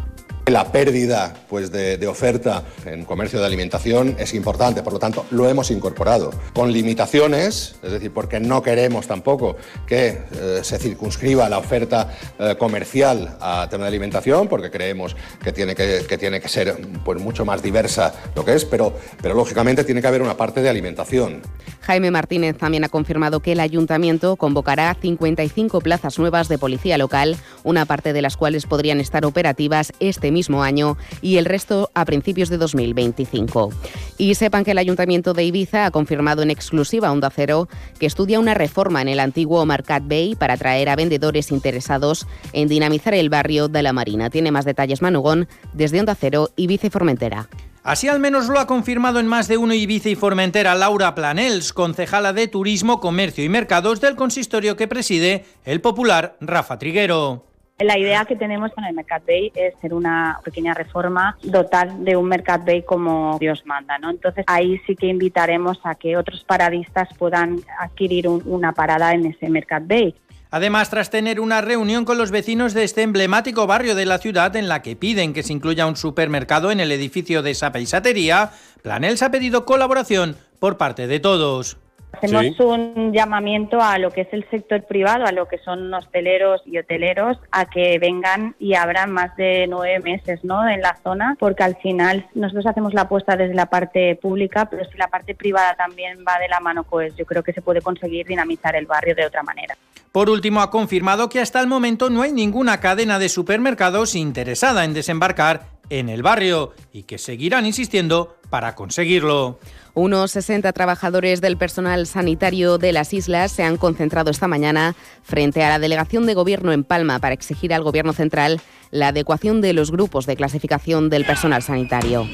La 0.50 0.72
pérdida 0.72 1.32
pues, 1.48 1.70
de, 1.70 1.96
de, 1.96 2.08
oferta 2.08 2.64
en 2.84 3.04
comercio 3.04 3.38
de 3.38 3.46
alimentación 3.46 4.16
es 4.18 4.34
importante, 4.34 4.82
por 4.82 4.92
lo 4.92 4.98
tanto 4.98 5.24
lo 5.30 5.48
hemos 5.48 5.70
incorporado 5.70 6.32
con 6.52 6.72
limitaciones, 6.72 7.76
es 7.84 7.92
decir, 7.92 8.10
porque 8.12 8.40
no 8.40 8.60
queremos 8.60 9.06
tampoco 9.06 9.56
que 9.86 10.18
eh, 10.32 10.58
se 10.64 10.80
circunscriba 10.80 11.48
la 11.48 11.58
oferta 11.58 12.12
eh, 12.36 12.56
comercial 12.58 13.36
a 13.40 13.68
tema 13.70 13.84
de 13.84 13.88
alimentación, 13.90 14.48
porque 14.48 14.72
creemos 14.72 15.14
que 15.40 15.52
tiene 15.52 15.76
que, 15.76 16.04
que, 16.08 16.18
tiene 16.18 16.40
que 16.40 16.48
ser 16.48 16.76
pues, 17.04 17.20
mucho 17.20 17.44
más 17.44 17.62
diversa 17.62 18.12
lo 18.34 18.44
que 18.44 18.56
es, 18.56 18.64
pero, 18.64 18.92
pero 19.22 19.34
lógicamente 19.34 19.84
tiene 19.84 20.00
que 20.00 20.08
haber 20.08 20.20
una 20.20 20.36
parte 20.36 20.62
de 20.62 20.68
alimentación. 20.68 21.42
Jaime 21.82 22.10
Martínez 22.10 22.56
también 22.58 22.82
ha 22.82 22.88
confirmado 22.88 23.38
que 23.38 23.52
el 23.52 23.60
ayuntamiento 23.60 24.34
convocará 24.34 24.96
55 25.00 25.80
plazas 25.80 26.18
nuevas 26.18 26.48
de 26.48 26.58
policía 26.58 26.98
local, 26.98 27.36
una 27.62 27.84
parte 27.84 28.12
de 28.12 28.20
las 28.20 28.36
cuales 28.36 28.66
podrían 28.66 28.98
estar 28.98 29.24
operativas 29.24 29.92
este 30.00 30.32
mismo 30.32 30.39
mismo 30.40 30.62
año 30.62 30.96
y 31.20 31.36
el 31.36 31.44
resto 31.44 31.90
a 31.94 32.06
principios 32.06 32.48
de 32.48 32.56
2025. 32.56 33.74
Y 34.16 34.34
sepan 34.36 34.64
que 34.64 34.70
el 34.70 34.78
Ayuntamiento 34.78 35.34
de 35.34 35.44
Ibiza 35.44 35.84
ha 35.84 35.90
confirmado 35.90 36.40
en 36.40 36.50
exclusiva 36.50 37.12
Onda 37.12 37.28
Cero 37.28 37.68
que 37.98 38.06
estudia 38.06 38.40
una 38.40 38.54
reforma 38.54 39.02
en 39.02 39.08
el 39.08 39.20
antiguo 39.20 39.66
Marcat 39.66 40.02
Bay 40.06 40.34
para 40.34 40.54
atraer 40.54 40.88
a 40.88 40.96
vendedores 40.96 41.50
interesados 41.50 42.26
en 42.54 42.68
dinamizar 42.68 43.12
el 43.12 43.28
barrio 43.28 43.68
de 43.68 43.82
la 43.82 43.92
Marina. 43.92 44.30
Tiene 44.30 44.50
más 44.50 44.64
detalles 44.64 45.02
Manugón 45.02 45.46
desde 45.74 46.00
Onda 46.00 46.14
Cero, 46.14 46.48
Ibiza 46.56 46.86
y 46.86 46.90
Formentera. 46.90 47.50
Así 47.82 48.08
al 48.08 48.18
menos 48.18 48.48
lo 48.48 48.58
ha 48.58 48.66
confirmado 48.66 49.20
en 49.20 49.26
más 49.26 49.46
de 49.46 49.58
uno 49.58 49.74
Ibiza 49.74 50.08
y 50.08 50.14
Formentera 50.14 50.74
Laura 50.74 51.14
Planels, 51.14 51.74
concejala 51.74 52.32
de 52.32 52.48
Turismo, 52.48 52.98
Comercio 52.98 53.44
y 53.44 53.50
Mercados 53.50 54.00
del 54.00 54.16
consistorio 54.16 54.76
que 54.76 54.88
preside 54.88 55.44
el 55.64 55.82
popular 55.82 56.36
Rafa 56.40 56.78
Triguero. 56.78 57.49
La 57.80 57.98
idea 57.98 58.26
que 58.26 58.36
tenemos 58.36 58.72
con 58.72 58.84
el 58.84 58.94
Mercat 58.94 59.26
Bay 59.26 59.50
es 59.54 59.74
hacer 59.74 59.94
una 59.94 60.38
pequeña 60.44 60.74
reforma, 60.74 61.38
dotar 61.42 61.90
de 61.96 62.14
un 62.14 62.28
Mercat 62.28 62.62
Bay 62.66 62.82
como 62.82 63.38
Dios 63.38 63.64
manda, 63.64 63.96
¿no? 63.96 64.10
Entonces 64.10 64.44
ahí 64.48 64.78
sí 64.86 64.94
que 64.94 65.06
invitaremos 65.06 65.80
a 65.84 65.94
que 65.94 66.18
otros 66.18 66.44
paradistas 66.44 67.08
puedan 67.16 67.60
adquirir 67.78 68.28
una 68.28 68.72
parada 68.72 69.14
en 69.14 69.24
ese 69.24 69.48
Mercat 69.48 69.84
Bay. 69.86 70.14
Además, 70.50 70.90
tras 70.90 71.08
tener 71.08 71.40
una 71.40 71.62
reunión 71.62 72.04
con 72.04 72.18
los 72.18 72.30
vecinos 72.30 72.74
de 72.74 72.84
este 72.84 73.02
emblemático 73.02 73.66
barrio 73.66 73.94
de 73.94 74.04
la 74.04 74.18
ciudad 74.18 74.54
en 74.56 74.68
la 74.68 74.82
que 74.82 74.96
piden 74.96 75.32
que 75.32 75.42
se 75.42 75.52
incluya 75.54 75.86
un 75.86 75.96
supermercado 75.96 76.72
en 76.72 76.80
el 76.80 76.92
edificio 76.92 77.42
de 77.42 77.52
esa 77.52 77.72
paisatería, 77.72 78.50
Planels 78.82 79.22
ha 79.22 79.30
pedido 79.30 79.64
colaboración 79.64 80.36
por 80.58 80.76
parte 80.76 81.06
de 81.06 81.20
todos. 81.20 81.78
Hacemos 82.12 82.60
un 82.60 83.12
llamamiento 83.12 83.80
a 83.80 83.98
lo 83.98 84.10
que 84.10 84.22
es 84.22 84.28
el 84.32 84.48
sector 84.50 84.82
privado, 84.84 85.26
a 85.26 85.32
lo 85.32 85.46
que 85.46 85.58
son 85.58 85.92
hosteleros 85.94 86.60
y 86.66 86.78
hoteleros, 86.78 87.38
a 87.50 87.66
que 87.66 87.98
vengan 87.98 88.54
y 88.58 88.74
abran 88.74 89.10
más 89.10 89.34
de 89.36 89.66
nueve 89.68 90.00
meses 90.00 90.44
¿no? 90.44 90.68
en 90.68 90.80
la 90.80 90.98
zona, 91.02 91.36
porque 91.38 91.62
al 91.62 91.76
final 91.76 92.26
nosotros 92.34 92.66
hacemos 92.66 92.94
la 92.94 93.02
apuesta 93.02 93.36
desde 93.36 93.54
la 93.54 93.66
parte 93.66 94.16
pública, 94.16 94.66
pero 94.68 94.84
si 94.84 94.98
la 94.98 95.08
parte 95.08 95.34
privada 95.34 95.74
también 95.76 96.18
va 96.26 96.38
de 96.38 96.48
la 96.48 96.60
mano, 96.60 96.84
pues 96.84 97.14
yo 97.16 97.24
creo 97.24 97.42
que 97.42 97.52
se 97.52 97.62
puede 97.62 97.80
conseguir 97.80 98.26
dinamizar 98.26 98.76
el 98.76 98.86
barrio 98.86 99.14
de 99.14 99.26
otra 99.26 99.42
manera. 99.42 99.76
Por 100.12 100.28
último, 100.28 100.60
ha 100.60 100.70
confirmado 100.70 101.28
que 101.28 101.40
hasta 101.40 101.60
el 101.60 101.68
momento 101.68 102.10
no 102.10 102.22
hay 102.22 102.32
ninguna 102.32 102.80
cadena 102.80 103.18
de 103.18 103.28
supermercados 103.28 104.16
interesada 104.16 104.84
en 104.84 104.92
desembarcar 104.92 105.79
en 105.90 106.08
el 106.08 106.22
barrio 106.22 106.72
y 106.92 107.02
que 107.02 107.18
seguirán 107.18 107.66
insistiendo 107.66 108.36
para 108.48 108.74
conseguirlo. 108.74 109.58
Unos 109.94 110.30
60 110.32 110.72
trabajadores 110.72 111.40
del 111.40 111.56
personal 111.56 112.06
sanitario 112.06 112.78
de 112.78 112.92
las 112.92 113.12
islas 113.12 113.52
se 113.52 113.64
han 113.64 113.76
concentrado 113.76 114.30
esta 114.30 114.48
mañana 114.48 114.94
frente 115.22 115.62
a 115.62 115.68
la 115.68 115.78
delegación 115.78 116.26
de 116.26 116.34
gobierno 116.34 116.72
en 116.72 116.84
Palma 116.84 117.18
para 117.18 117.34
exigir 117.34 117.74
al 117.74 117.82
gobierno 117.82 118.12
central 118.12 118.60
la 118.90 119.08
adecuación 119.08 119.60
de 119.60 119.72
los 119.72 119.90
grupos 119.90 120.26
de 120.26 120.36
clasificación 120.36 121.10
del 121.10 121.24
personal 121.24 121.62
sanitario. 121.62 122.26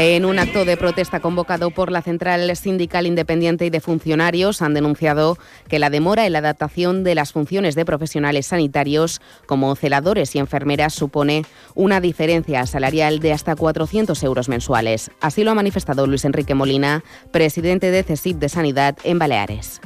En 0.00 0.24
un 0.24 0.38
acto 0.38 0.64
de 0.64 0.76
protesta 0.76 1.18
convocado 1.18 1.72
por 1.72 1.90
la 1.90 2.02
Central 2.02 2.54
Sindical 2.54 3.04
Independiente 3.04 3.66
y 3.66 3.70
de 3.70 3.80
Funcionarios, 3.80 4.62
han 4.62 4.72
denunciado 4.72 5.38
que 5.66 5.80
la 5.80 5.90
demora 5.90 6.24
en 6.24 6.34
la 6.34 6.38
adaptación 6.38 7.02
de 7.02 7.16
las 7.16 7.32
funciones 7.32 7.74
de 7.74 7.84
profesionales 7.84 8.46
sanitarios 8.46 9.20
como 9.46 9.74
celadores 9.74 10.36
y 10.36 10.38
enfermeras 10.38 10.94
supone 10.94 11.44
una 11.74 12.00
diferencia 12.00 12.64
salarial 12.66 13.18
de 13.18 13.32
hasta 13.32 13.56
400 13.56 14.22
euros 14.22 14.48
mensuales. 14.48 15.10
Así 15.20 15.42
lo 15.42 15.50
ha 15.50 15.54
manifestado 15.54 16.06
Luis 16.06 16.24
Enrique 16.24 16.54
Molina, 16.54 17.02
presidente 17.32 17.90
de 17.90 18.04
CESIP 18.04 18.36
de 18.38 18.48
Sanidad 18.48 18.96
en 19.02 19.18
Baleares. 19.18 19.80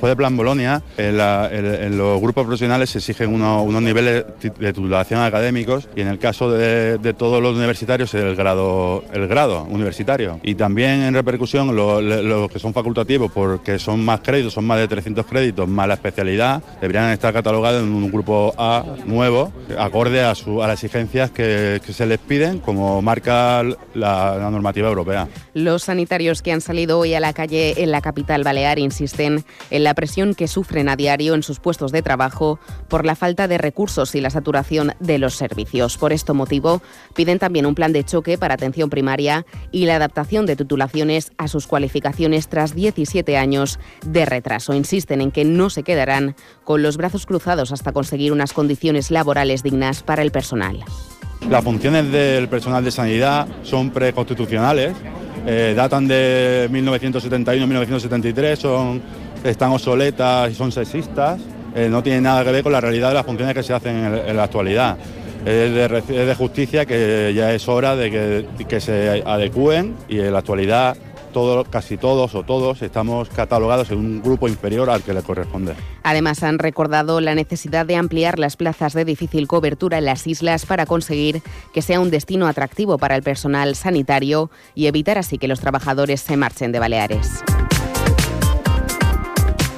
Después 0.00 0.12
del 0.12 0.16
Plan 0.16 0.34
Bolonia, 0.34 0.82
en, 0.96 1.98
los 1.98 2.22
grupos 2.22 2.46
profesionales 2.46 2.88
se 2.88 3.00
exigen 3.00 3.34
unos, 3.34 3.82
niveles 3.82 4.24
de 4.40 4.72
titulación 4.72 5.20
académicos 5.20 5.90
y 5.94 6.00
en 6.00 6.08
el 6.08 6.18
caso 6.18 6.50
de, 6.50 7.14
todos 7.18 7.42
los 7.42 7.54
universitarios 7.54 8.14
el 8.14 8.34
grado, 8.34 9.04
el 9.12 9.28
grado 9.28 9.64
universitario. 9.64 10.40
Y 10.42 10.54
también 10.54 11.02
en 11.02 11.12
repercusión 11.12 11.76
los 11.76 12.50
que 12.50 12.58
son 12.58 12.72
facultativos 12.72 13.30
porque 13.30 13.78
son 13.78 14.02
más 14.02 14.20
créditos, 14.20 14.54
son 14.54 14.64
más 14.64 14.78
de 14.78 14.88
300 14.88 15.26
créditos, 15.26 15.68
más 15.68 15.86
la 15.86 15.94
especialidad, 15.94 16.62
deberían 16.80 17.10
estar 17.10 17.34
catalogados 17.34 17.82
en 17.82 17.90
un 17.90 18.10
grupo 18.10 18.54
A 18.56 18.82
nuevo, 19.04 19.52
acorde 19.78 20.22
a, 20.22 20.32
las 20.32 20.82
exigencias 20.82 21.30
que, 21.30 21.78
se 21.90 22.06
les 22.06 22.18
piden 22.20 22.60
como 22.60 23.02
marca 23.02 23.62
la 23.92 24.48
normativa 24.50 24.88
europea. 24.88 25.28
Los 25.52 25.82
sanitarios 25.82 26.40
que 26.40 26.52
han 26.52 26.62
salido 26.62 26.98
hoy 26.98 27.12
a 27.12 27.20
la 27.20 27.34
calle 27.34 27.82
en 27.82 27.90
la 27.90 28.00
capital 28.00 28.44
balear 28.44 28.78
insisten 28.78 29.44
en 29.70 29.84
la 29.84 29.89
la 29.90 29.94
presión 29.94 30.36
que 30.36 30.46
sufren 30.46 30.88
a 30.88 30.94
diario 30.94 31.34
en 31.34 31.42
sus 31.42 31.58
puestos 31.58 31.90
de 31.90 32.00
trabajo 32.00 32.60
por 32.86 33.04
la 33.04 33.16
falta 33.16 33.48
de 33.48 33.58
recursos 33.58 34.14
y 34.14 34.20
la 34.20 34.30
saturación 34.30 34.92
de 35.00 35.18
los 35.18 35.34
servicios. 35.34 35.98
Por 35.98 36.12
este 36.12 36.32
motivo, 36.32 36.80
piden 37.16 37.40
también 37.40 37.66
un 37.66 37.74
plan 37.74 37.92
de 37.92 38.04
choque 38.04 38.38
para 38.38 38.54
atención 38.54 38.88
primaria 38.88 39.44
y 39.72 39.86
la 39.86 39.96
adaptación 39.96 40.46
de 40.46 40.54
titulaciones 40.54 41.32
a 41.38 41.48
sus 41.48 41.66
cualificaciones 41.66 42.46
tras 42.46 42.76
17 42.76 43.36
años 43.36 43.80
de 44.06 44.26
retraso. 44.26 44.74
Insisten 44.74 45.22
en 45.22 45.32
que 45.32 45.44
no 45.44 45.70
se 45.70 45.82
quedarán 45.82 46.36
con 46.62 46.84
los 46.84 46.96
brazos 46.96 47.26
cruzados 47.26 47.72
hasta 47.72 47.90
conseguir 47.90 48.30
unas 48.30 48.52
condiciones 48.52 49.10
laborales 49.10 49.64
dignas 49.64 50.04
para 50.04 50.22
el 50.22 50.30
personal. 50.30 50.84
Las 51.48 51.64
funciones 51.64 52.12
del 52.12 52.48
personal 52.48 52.84
de 52.84 52.92
sanidad 52.92 53.48
son 53.64 53.90
preconstitucionales, 53.90 54.94
eh, 55.46 55.72
datan 55.74 56.06
de 56.06 56.68
1971-1973, 56.70 58.56
son 58.56 59.00
están 59.44 59.70
obsoletas 59.70 60.50
y 60.50 60.54
son 60.54 60.72
sexistas, 60.72 61.40
eh, 61.74 61.88
no 61.88 62.02
tienen 62.02 62.24
nada 62.24 62.44
que 62.44 62.52
ver 62.52 62.62
con 62.62 62.72
la 62.72 62.80
realidad 62.80 63.08
de 63.08 63.14
las 63.14 63.26
funciones 63.26 63.54
que 63.54 63.62
se 63.62 63.72
hacen 63.72 63.96
en, 63.96 64.36
la 64.36 64.44
actualidad. 64.44 64.98
Es 65.44 66.06
de, 66.06 66.34
justicia 66.36 66.84
que 66.84 67.32
ya 67.34 67.54
es 67.54 67.66
hora 67.66 67.96
de 67.96 68.46
que, 68.68 68.80
se 68.80 69.22
adecúen 69.24 69.96
y 70.08 70.20
en 70.20 70.32
la 70.32 70.40
actualidad 70.40 70.96
casi 71.70 71.96
todos 71.96 72.34
o 72.34 72.42
todos 72.42 72.82
estamos 72.82 73.28
catalogados 73.28 73.90
en 73.90 73.98
un 73.98 74.22
grupo 74.22 74.48
inferior 74.48 74.90
al 74.90 75.02
que 75.02 75.14
le 75.14 75.22
corresponde. 75.22 75.74
Además, 76.02 76.42
han 76.42 76.58
recordado 76.58 77.20
la 77.20 77.34
necesidad 77.34 77.86
de 77.86 77.96
ampliar 77.96 78.38
las 78.38 78.56
plazas 78.56 78.94
de 78.94 79.04
difícil 79.04 79.46
cobertura 79.46 79.98
en 79.98 80.06
las 80.06 80.26
islas 80.26 80.66
para 80.66 80.86
conseguir 80.86 81.42
que 81.72 81.82
sea 81.82 82.00
un 82.00 82.10
destino 82.10 82.46
atractivo 82.48 82.98
para 82.98 83.16
el 83.16 83.22
personal 83.22 83.76
sanitario 83.76 84.50
y 84.74 84.86
evitar 84.86 85.18
así 85.18 85.38
que 85.38 85.48
los 85.48 85.60
trabajadores 85.60 86.20
se 86.20 86.36
marchen 86.36 86.72
de 86.72 86.78
Baleares. 86.80 87.44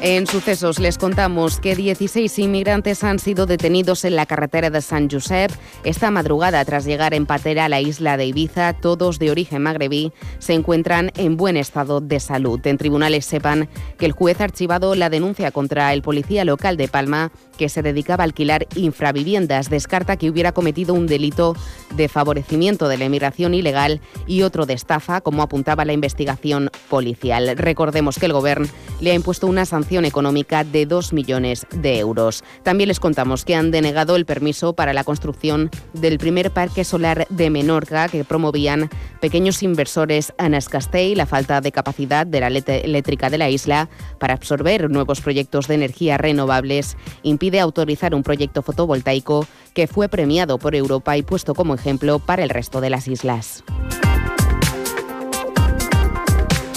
En 0.05 0.27
sucesos 0.27 0.81
les 0.81 0.99
contamos 0.99 1.61
que 1.61 1.77
16 1.77 2.37
inmigrantes 2.41 3.05
han 3.05 3.21
sido 3.21 3.47
detenidos 3.47 4.05
en 4.05 4.17
la 4.17 4.27
carretera 4.27 4.69
de 4.69 4.83
San 4.83 5.09
Josep 5.09 5.53
esta 5.85 6.11
madrugada 6.11 6.65
tras 6.65 6.85
llegar 6.85 7.15
en 7.15 7.25
patera 7.25 7.67
a 7.67 7.69
la 7.69 7.81
isla 7.81 8.17
de 8.17 8.27
Ibiza. 8.27 8.73
Todos 8.73 9.21
de 9.21 9.31
origen 9.31 9.63
magrebí 9.63 10.11
se 10.41 10.55
encuentran 10.55 11.13
en 11.15 11.37
buen 11.37 11.57
estado 11.57 12.01
de 12.01 12.19
salud. 12.19 12.59
En 12.67 12.79
tribunales 12.79 13.27
sepan 13.27 13.69
que 13.97 14.07
el 14.07 14.11
juez 14.11 14.41
ha 14.41 14.45
archivado 14.45 14.97
la 14.97 15.09
denuncia 15.09 15.53
contra 15.53 15.93
el 15.93 16.03
policía 16.03 16.45
local 16.45 16.77
de 16.77 16.89
Palma 16.89 17.31
que 17.57 17.69
se 17.69 17.83
dedicaba 17.83 18.25
a 18.25 18.27
alquilar 18.27 18.67
infraviviendas. 18.75 19.71
Descarta 19.71 20.17
que 20.17 20.31
hubiera 20.31 20.51
cometido 20.51 20.95
un 20.95 21.07
delito 21.07 21.55
de 21.95 22.09
favorecimiento 22.09 22.89
de 22.89 22.99
la 22.99 23.05
inmigración 23.05 23.55
ilegal 23.55 24.01
y 24.27 24.43
otro 24.43 24.67
de 24.67 24.75
estafa, 24.75 25.21
como 25.21 25.45
apuntaba 25.45 25.85
la 25.85 25.93
investigación 25.93 26.71
policial. 26.89 27.57
Recordemos 27.57 28.19
que 28.19 28.27
el 28.27 28.33
Gobierno 28.33 28.67
le 29.01 29.13
ha 29.13 29.15
impuesto 29.15 29.47
una 29.47 29.65
sanción 29.65 29.92
económica 30.01 30.65
de 30.65 30.87
2 30.87 31.13
millones 31.13 31.67
de 31.71 31.99
euros. 31.99 32.43
También 32.63 32.89
les 32.89 33.01
contamos 33.01 33.45
que 33.45 33.55
han 33.55 33.71
denegado 33.71 34.17
el 34.17 34.25
permiso 34.25 34.73
para 34.73 34.93
la 34.93 35.05
construcción 35.05 35.71
del 35.93 36.19
primer 36.19 36.51
parque 36.51 36.85
solar 36.85 37.27
de 37.29 37.51
Menorca 37.51 38.09
que 38.09 38.25
promovían 38.25 38.91
pequeños 39.21 39.63
inversores 39.63 40.33
en 40.39 40.55
Escastell. 40.55 41.17
La 41.17 41.27
falta 41.27 41.61
de 41.61 41.73
capacidad 41.73 42.27
de 42.27 42.41
la 42.41 42.49
eléctrica 42.49 43.31
de 43.31 43.39
la 43.39 43.51
isla 43.51 43.89
para 44.19 44.35
absorber 44.35 44.91
nuevos 44.91 45.21
proyectos 45.21 45.69
de 45.69 45.75
energía 45.75 46.19
renovables 46.19 46.97
impide 47.23 47.61
autorizar 47.61 48.15
un 48.15 48.23
proyecto 48.23 48.63
fotovoltaico 48.63 49.47
que 49.75 49.87
fue 49.87 50.09
premiado 50.09 50.59
por 50.59 50.75
Europa 50.75 51.17
y 51.17 51.23
puesto 51.23 51.55
como 51.55 51.75
ejemplo 51.75 52.19
para 52.19 52.43
el 52.43 52.51
resto 52.51 52.81
de 52.81 52.91
las 52.91 53.09
islas. 53.09 53.65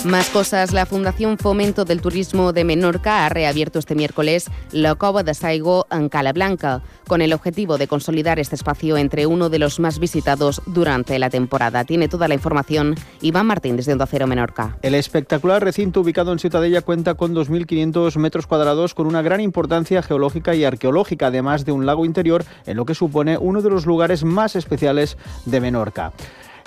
Más 0.05 0.29
cosas. 0.29 0.71
La 0.71 0.85
Fundación 0.85 1.39
Fomento 1.39 1.83
del 1.83 1.99
Turismo 1.99 2.53
de 2.53 2.63
Menorca 2.63 3.25
ha 3.25 3.29
reabierto 3.29 3.79
este 3.79 3.95
miércoles 3.95 4.51
la 4.71 4.93
Cova 4.93 5.23
de 5.23 5.33
Saigo 5.33 5.87
en 5.89 6.09
Cala 6.09 6.31
Blanca, 6.31 6.83
con 7.07 7.23
el 7.23 7.33
objetivo 7.33 7.79
de 7.79 7.87
consolidar 7.87 8.37
este 8.37 8.53
espacio 8.53 8.97
entre 8.97 9.25
uno 9.25 9.49
de 9.49 9.57
los 9.57 9.79
más 9.79 9.97
visitados 9.97 10.61
durante 10.67 11.17
la 11.17 11.31
temporada. 11.31 11.85
Tiene 11.85 12.07
toda 12.07 12.27
la 12.27 12.35
información 12.35 12.93
Iván 13.21 13.47
Martín 13.47 13.77
desde 13.77 13.93
Onda 13.93 14.05
Cero 14.05 14.27
Menorca. 14.27 14.77
El 14.83 14.93
espectacular 14.93 15.63
recinto 15.63 16.01
ubicado 16.01 16.31
en 16.31 16.37
Ciutadella 16.37 16.81
cuenta 16.81 17.15
con 17.15 17.33
2.500 17.33 18.15
metros 18.17 18.45
cuadrados 18.45 18.93
con 18.93 19.07
una 19.07 19.23
gran 19.23 19.41
importancia 19.41 20.03
geológica 20.03 20.53
y 20.53 20.65
arqueológica, 20.65 21.27
además 21.27 21.65
de 21.65 21.71
un 21.71 21.87
lago 21.87 22.05
interior, 22.05 22.45
en 22.67 22.77
lo 22.77 22.85
que 22.85 22.93
supone 22.93 23.39
uno 23.39 23.63
de 23.63 23.71
los 23.71 23.87
lugares 23.87 24.23
más 24.23 24.55
especiales 24.55 25.17
de 25.45 25.61
Menorca. 25.61 26.13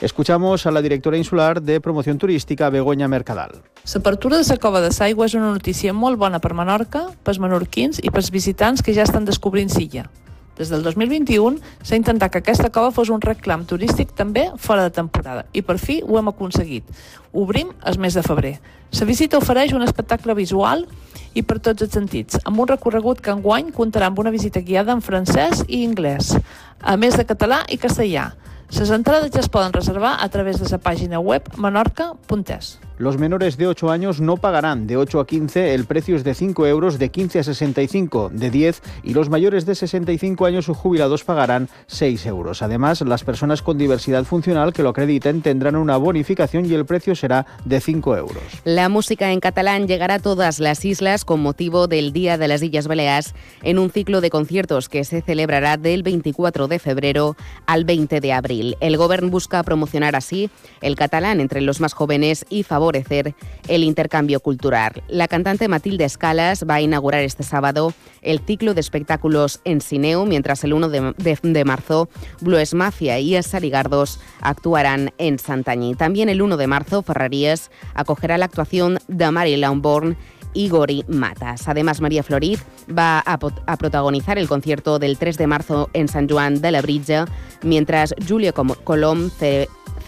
Escuchamos 0.01 0.65
a 0.65 0.71
la 0.71 0.81
directora 0.81 1.19
insular 1.19 1.61
de 1.61 1.81
promoción 1.81 2.19
turística, 2.19 2.71
Begoña 2.71 3.09
Mercadal. 3.09 3.63
L'apertura 3.93 4.39
de 4.39 4.45
la 4.47 4.57
cova 4.57 4.81
de 4.81 4.93
Saigua 4.93 5.27
és 5.27 5.35
una 5.35 5.51
notícia 5.51 5.91
molt 5.93 6.21
bona 6.21 6.39
per 6.39 6.55
Menorca, 6.55 7.09
pels 7.27 7.41
menorquins 7.43 7.99
i 7.99 8.13
pels 8.15 8.31
visitants 8.31 8.79
que 8.79 8.95
ja 8.95 9.03
estan 9.03 9.27
descobrint 9.27 9.75
Silla. 9.75 10.07
Des 10.55 10.71
del 10.71 10.85
2021 10.87 11.59
s'ha 11.83 11.99
intentat 11.99 12.31
que 12.31 12.39
aquesta 12.39 12.71
cova 12.71 12.93
fos 12.95 13.11
un 13.11 13.21
reclam 13.27 13.67
turístic 13.67 14.15
també 14.15 14.53
fora 14.55 14.87
de 14.87 14.95
temporada 14.95 15.47
i 15.51 15.63
per 15.67 15.81
fi 15.83 15.99
ho 16.07 16.19
hem 16.19 16.31
aconseguit. 16.31 16.87
Obrim 17.33 17.75
el 17.83 17.99
mes 17.99 18.15
de 18.15 18.23
febrer. 18.23 18.61
La 18.95 19.07
visita 19.07 19.43
ofereix 19.43 19.75
un 19.75 19.83
espectacle 19.83 20.35
visual 20.39 20.87
i 21.35 21.43
per 21.43 21.59
tots 21.59 21.83
els 21.83 21.91
sentits, 21.91 22.39
amb 22.45 22.63
un 22.63 22.71
recorregut 22.71 23.19
que 23.19 23.35
enguany 23.35 23.75
comptarà 23.75 24.07
amb 24.07 24.23
una 24.23 24.31
visita 24.31 24.63
guiada 24.63 24.95
en 24.95 25.03
francès 25.03 25.67
i 25.67 25.83
anglès, 25.87 26.37
a 26.83 26.95
més 26.97 27.19
de 27.19 27.27
català 27.27 27.65
i 27.67 27.83
castellà. 27.83 28.31
Les 28.77 28.91
entrades 28.93 29.33
ja 29.33 29.41
es 29.41 29.49
poden 29.49 29.73
reservar 29.73 30.19
a 30.21 30.29
través 30.29 30.61
de 30.61 30.69
la 30.69 30.79
pàgina 30.83 31.21
web 31.21 31.49
menorca.es. 31.57 32.77
Los 32.99 33.17
menores 33.17 33.57
de 33.57 33.69
8 33.69 33.93
años 33.93 34.21
no 34.21 34.39
pagarán 34.39 34.89
de 34.89 34.97
8 34.97 35.21
a 35.21 35.27
15, 35.27 35.73
el 35.73 35.85
precio 35.85 36.17
es 36.17 36.25
de 36.25 36.35
5 36.35 36.67
euros, 36.67 36.99
de 36.99 37.11
15 37.11 37.39
a 37.39 37.43
65 37.45 38.31
de 38.35 38.51
10 38.51 38.83
y 39.05 39.15
los 39.15 39.31
mayores 39.31 39.67
de 39.67 39.77
65 39.77 40.45
años 40.47 40.69
o 40.69 40.75
jubilados 40.75 41.23
pagarán 41.23 41.69
6 41.87 42.27
euros. 42.27 42.61
Además, 42.61 43.01
las 43.03 43.23
personas 43.23 43.63
con 43.63 43.79
diversidad 43.79 44.25
funcional 44.25 44.73
que 44.73 44.83
lo 44.83 44.89
acrediten 44.89 45.43
tendrán 45.43 45.77
una 45.77 45.97
bonificación 45.97 46.67
y 46.67 46.75
el 46.75 46.87
precio 46.87 47.15
será 47.15 47.47
de 47.65 47.81
5 47.81 48.17
euros. 48.17 48.43
La 48.65 48.89
música 48.89 49.31
en 49.31 49.39
catalán 49.39 49.87
llegará 49.87 50.15
a 50.15 50.19
todas 50.19 50.59
las 50.59 50.85
islas 50.85 51.25
con 51.25 51.39
motivo 51.39 51.87
del 51.87 52.13
Día 52.13 52.37
de 52.37 52.49
las 52.49 52.65
Islas 52.65 52.89
Baleares 52.89 53.33
en 53.63 53.79
un 53.79 53.91
ciclo 53.91 54.21
de 54.21 54.31
conciertos 54.31 54.89
que 54.89 55.05
se 55.05 55.23
celebrará 55.23 55.77
del 55.77 56.03
24 56.03 56.67
de 56.67 56.81
febrero 56.81 57.37
al 57.67 57.85
20 57.85 58.21
de 58.21 58.33
abril. 58.33 58.77
El 58.81 58.97
Gobierno 58.97 59.31
busca 59.31 59.63
promocionar 59.63 60.17
así 60.17 60.51
el 60.81 60.97
catalán 60.97 61.39
entre 61.39 61.61
los 61.61 61.81
más 61.81 61.93
jóvenes 61.93 62.45
y 62.51 62.65
favorecer 62.65 62.88
el 62.93 63.85
intercambio 63.85 64.41
cultural. 64.41 65.03
La 65.09 65.29
cantante 65.29 65.69
Matilde 65.69 66.05
Escalas 66.05 66.65
va 66.69 66.75
a 66.75 66.81
inaugurar 66.81 67.23
este 67.23 67.43
sábado 67.43 67.93
el 68.23 68.41
ciclo 68.41 68.75
de 68.75 68.81
espectáculos 68.81 69.61
en 69.65 69.81
Sineu, 69.81 70.27
mientras 70.27 70.65
el 70.65 70.73
1 70.73 70.89
de, 70.89 71.15
de, 71.19 71.39
de 71.43 71.65
marzo 71.65 72.09
Blues 72.41 72.75
Mafia 72.75 73.19
y 73.19 73.41
Sarigardos 73.43 74.21
actuarán 74.41 75.13
en 75.19 75.39
Santañí. 75.39 75.95
También 75.95 76.29
el 76.29 76.43
1 76.43 76.57
de 76.57 76.67
marzo 76.67 77.03
Ferrarías 77.03 77.71
acogerá 77.95 78.39
la 78.39 78.47
actuación 78.47 78.99
de 79.09 79.31
Mary 79.31 79.57
Lamborn 79.57 80.17
y 80.55 80.69
Gori 80.69 81.05
Matas. 81.09 81.69
Además, 81.69 82.01
María 82.01 82.23
Florid 82.23 82.59
va 82.91 83.19
a, 83.25 83.39
a, 83.67 83.77
protagonizar 83.77 84.39
el 84.39 84.49
concierto 84.49 84.99
del 84.99 85.19
3 85.19 85.37
de 85.37 85.47
marzo 85.47 85.91
en 85.93 86.09
San 86.09 86.29
Juan 86.29 86.61
de 86.61 86.73
la 86.73 86.83
Brilla, 86.83 87.27
mientras 87.63 88.15
Julio 88.27 88.53
Colom 88.53 89.31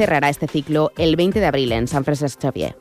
cerrará 0.01 0.31
este 0.31 0.49
ciclo 0.49 0.93
el 0.97 1.15
20 1.15 1.41
de 1.41 1.47
abril 1.47 1.73
en 1.73 1.87
San 1.87 2.05
Francisco 2.05 2.41
Xavier. 2.41 2.75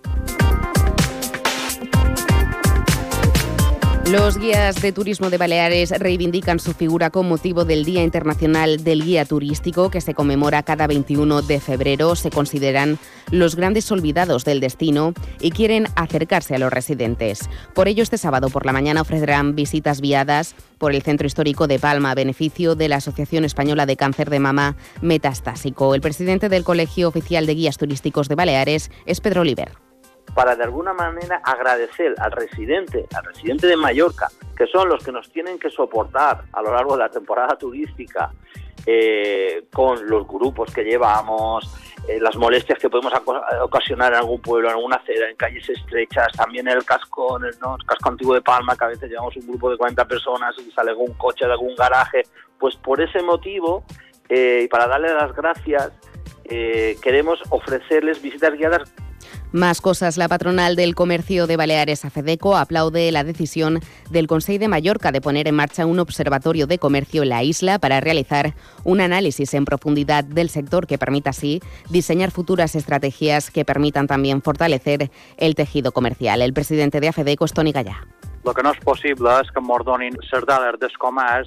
Los 4.11 4.39
guías 4.39 4.81
de 4.81 4.91
turismo 4.91 5.29
de 5.29 5.37
Baleares 5.37 5.91
reivindican 5.91 6.57
su 6.57 6.73
figura 6.73 7.11
con 7.11 7.29
motivo 7.29 7.63
del 7.63 7.85
Día 7.85 8.03
Internacional 8.03 8.83
del 8.83 9.03
Guía 9.03 9.23
Turístico 9.23 9.91
que 9.91 10.01
se 10.01 10.15
conmemora 10.15 10.63
cada 10.63 10.87
21 10.87 11.43
de 11.43 11.59
febrero. 11.59 12.15
Se 12.15 12.31
consideran 12.31 12.97
los 13.29 13.55
grandes 13.55 13.91
olvidados 13.91 14.45
del 14.45 14.61
destino 14.61 15.13
y 15.39 15.51
quieren 15.51 15.85
acercarse 15.95 16.55
a 16.55 16.57
los 16.57 16.73
residentes. 16.73 17.47
Por 17.75 17.87
ello, 17.87 18.01
este 18.01 18.17
sábado 18.17 18.49
por 18.49 18.65
la 18.65 18.73
mañana 18.73 19.01
ofrecerán 19.01 19.53
visitas 19.53 20.01
guiadas 20.01 20.55
por 20.79 20.95
el 20.95 21.03
Centro 21.03 21.27
Histórico 21.27 21.67
de 21.67 21.77
Palma 21.77 22.09
a 22.09 22.15
beneficio 22.15 22.73
de 22.73 22.89
la 22.89 22.95
Asociación 22.95 23.45
Española 23.45 23.85
de 23.85 23.95
Cáncer 23.95 24.31
de 24.31 24.39
Mama 24.39 24.75
Metastásico. 25.01 25.93
El 25.93 26.01
presidente 26.01 26.49
del 26.49 26.63
Colegio 26.63 27.09
Oficial 27.09 27.45
de 27.45 27.53
Guías 27.53 27.77
Turísticos 27.77 28.27
de 28.27 28.33
Baleares 28.33 28.89
es 29.05 29.21
Pedro 29.21 29.41
Oliver 29.41 29.88
para 30.33 30.55
de 30.55 30.63
alguna 30.63 30.93
manera 30.93 31.41
agradecer 31.43 32.15
al 32.19 32.31
residente, 32.31 33.05
al 33.15 33.23
residente 33.23 33.67
de 33.67 33.75
Mallorca, 33.75 34.27
que 34.55 34.67
son 34.67 34.89
los 34.89 35.03
que 35.03 35.11
nos 35.11 35.29
tienen 35.31 35.59
que 35.59 35.69
soportar 35.69 36.43
a 36.51 36.61
lo 36.61 36.73
largo 36.73 36.93
de 36.93 36.99
la 36.99 37.09
temporada 37.09 37.57
turística 37.57 38.31
eh, 38.85 39.65
con 39.73 40.07
los 40.07 40.27
grupos 40.27 40.73
que 40.73 40.83
llevamos, 40.83 41.69
eh, 42.07 42.19
las 42.19 42.35
molestias 42.37 42.79
que 42.79 42.89
podemos 42.89 43.13
ocasionar 43.61 44.13
en 44.13 44.19
algún 44.19 44.41
pueblo, 44.41 44.69
en 44.69 44.75
alguna 44.75 44.95
acera, 44.95 45.29
en 45.29 45.35
calles 45.35 45.67
estrechas, 45.69 46.31
también 46.33 46.67
el 46.67 46.83
casco, 46.85 47.37
el, 47.37 47.57
¿no? 47.61 47.75
el 47.75 47.85
casco 47.85 48.09
antiguo 48.09 48.33
de 48.33 48.41
Palma, 48.41 48.75
que 48.75 48.85
a 48.85 48.87
veces 48.87 49.09
llevamos 49.09 49.35
un 49.35 49.47
grupo 49.47 49.69
de 49.69 49.77
40 49.77 50.05
personas 50.05 50.55
y 50.65 50.71
sale 50.71 50.91
algún 50.91 51.13
coche 51.13 51.45
de 51.45 51.51
algún 51.51 51.75
garaje, 51.75 52.23
pues 52.57 52.75
por 52.77 53.01
ese 53.01 53.21
motivo 53.21 53.83
eh, 54.29 54.61
y 54.63 54.67
para 54.67 54.87
darle 54.87 55.13
las 55.13 55.35
gracias, 55.35 55.91
queremos 56.43 57.39
ofrecerles 57.51 58.19
visitas 58.23 58.51
guiadas 58.55 58.91
más 59.51 59.81
cosas. 59.81 60.17
La 60.17 60.27
patronal 60.27 60.75
del 60.75 60.95
comercio 60.95 61.47
de 61.47 61.57
Baleares, 61.57 62.05
AFEDECO, 62.05 62.57
aplaude 62.57 63.11
la 63.11 63.23
decisión 63.23 63.79
del 64.09 64.27
Consejo 64.27 64.59
de 64.59 64.67
Mallorca 64.67 65.11
de 65.11 65.21
poner 65.21 65.47
en 65.47 65.55
marcha 65.55 65.85
un 65.85 65.99
observatorio 65.99 66.67
de 66.67 66.77
comercio 66.77 67.23
en 67.23 67.29
la 67.29 67.43
isla 67.43 67.79
para 67.79 67.99
realizar 68.01 68.55
un 68.83 69.01
análisis 69.01 69.53
en 69.53 69.65
profundidad 69.65 70.23
del 70.23 70.49
sector 70.49 70.87
que 70.87 70.97
permita 70.97 71.31
así 71.31 71.61
diseñar 71.89 72.31
futuras 72.31 72.75
estrategias 72.75 73.51
que 73.51 73.65
permitan 73.65 74.07
también 74.07 74.41
fortalecer 74.41 75.11
el 75.37 75.55
tejido 75.55 75.91
comercial. 75.91 76.41
El 76.41 76.53
presidente 76.53 76.99
de 76.99 77.09
AFEDECO 77.09 77.45
es 77.45 77.53
Toni 77.53 77.71
Gallà. 77.71 78.18
El 78.45 78.55
que 78.55 78.63
no 78.63 78.71
és 78.71 78.79
possible 78.81 79.33
és 79.43 79.49
que 79.51 79.59
ens 79.59 79.85
donin 79.85 80.15
les 80.15 80.45
dades 80.47 80.77
del 80.79 80.93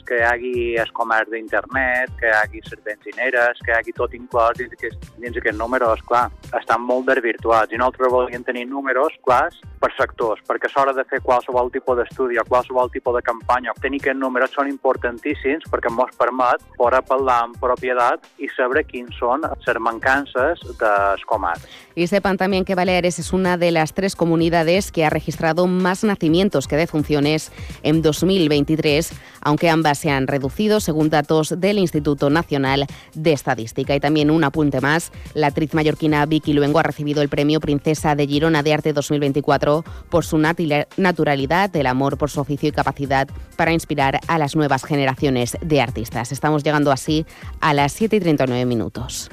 que 0.07 0.19
hi 0.19 0.25
hagi 0.29 0.53
el 0.79 0.93
comerç 0.93 1.31
d'internet, 1.33 2.13
que 2.21 2.29
hi 2.29 2.35
hagi 2.37 2.61
les 2.67 2.83
benzineres, 2.85 3.63
que 3.65 3.73
hi 3.73 3.77
hagi 3.79 3.93
tot 3.97 4.13
inclòs 4.15 4.59
dins, 4.59 4.73
aquest, 4.77 5.09
dins 5.19 5.37
aquests 5.37 5.59
números, 5.59 6.03
clar, 6.07 6.29
estan 6.53 6.85
molt 6.85 7.09
desvirtuats 7.09 7.73
i 7.73 7.81
nosaltres 7.81 8.13
volíem 8.13 8.45
tenir 8.45 8.67
números 8.69 9.17
clars 9.25 9.57
per 9.81 9.91
sectors, 9.97 10.43
perquè 10.47 10.69
a 10.69 10.75
l'hora 10.77 10.95
de 10.95 11.05
fer 11.09 11.23
qualsevol 11.25 11.73
tipus 11.73 11.97
d'estudi 11.99 12.39
o 12.39 12.45
qualsevol 12.45 12.93
tipus 12.93 13.17
de 13.17 13.25
campanya, 13.25 13.75
tenir 13.81 14.03
aquests 14.03 14.21
números 14.21 14.53
són 14.53 14.69
importantíssims 14.71 15.65
perquè 15.73 15.91
ens 15.91 16.19
permet 16.21 16.63
poder 16.77 17.03
parlar 17.09 17.41
amb 17.47 17.59
propietat 17.59 18.29
i 18.39 18.51
saber 18.53 18.85
quins 18.87 19.17
són 19.19 19.49
les 19.49 19.81
mancances 19.81 20.61
del 20.79 21.25
comerç. 21.27 21.67
Y 21.95 22.07
sepan 22.07 22.37
también 22.39 22.65
que 22.65 22.75
Baleares 22.75 23.19
es 23.19 23.33
una 23.33 23.57
de 23.57 23.71
las 23.71 23.93
tres 23.93 24.17
comunidades 24.17 24.93
que 24.93 25.05
ha 25.05 25.11
registrado 25.11 25.67
más 25.67 26.05
nacimientos 26.05 26.67
que 26.67 26.77
de 26.83 26.87
funciones 26.87 27.51
en 27.83 28.03
2023, 28.03 29.13
aunque 29.41 29.71
ambas 29.71 29.99
se 29.99 30.11
han 30.11 30.27
reducido 30.27 30.81
según 30.81 31.11
datos 31.11 31.55
del 31.59 31.79
Instituto 31.79 32.31
Nacional 32.31 32.87
de 33.15 33.33
Estadística. 33.33 33.95
Y 33.95 34.01
también 34.01 34.31
un 34.31 34.45
apunte 34.45 34.81
más, 34.81 35.13
la 35.35 35.49
actriz 35.49 35.75
mallorquina 35.75 36.27
Vicky 36.27 36.53
Luengo 36.53 36.79
ha 36.79 36.83
recibido 36.83 37.23
el 37.23 37.29
premio 37.29 37.61
Princesa 37.61 38.15
de 38.15 38.27
Girona 38.27 38.63
de 38.63 38.75
Arte 38.75 38.93
2024 38.93 39.85
por 40.11 40.25
su 40.25 40.39
naturalidad, 40.39 41.75
el 41.75 41.87
amor 41.87 42.19
por 42.19 42.31
su 42.31 42.41
oficio 42.41 42.69
y 42.69 42.73
capacidad 42.73 43.29
para 43.57 43.73
inspirar 43.73 44.21
a 44.27 44.39
las 44.39 44.57
nuevas 44.57 44.85
generaciones 44.85 45.57
de 45.61 45.81
artistas. 45.81 46.33
Estamos 46.33 46.63
llegando 46.63 46.91
así 46.91 47.25
a 47.61 47.75
las 47.75 47.93
7 47.93 48.17
y 48.17 48.21
39 48.21 48.67
minutos. 48.67 49.31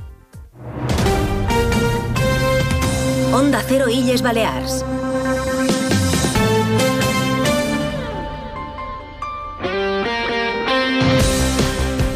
Onda 3.34 3.64
Cero 3.68 3.86
Illes 3.90 4.22
Balears. 4.22 4.84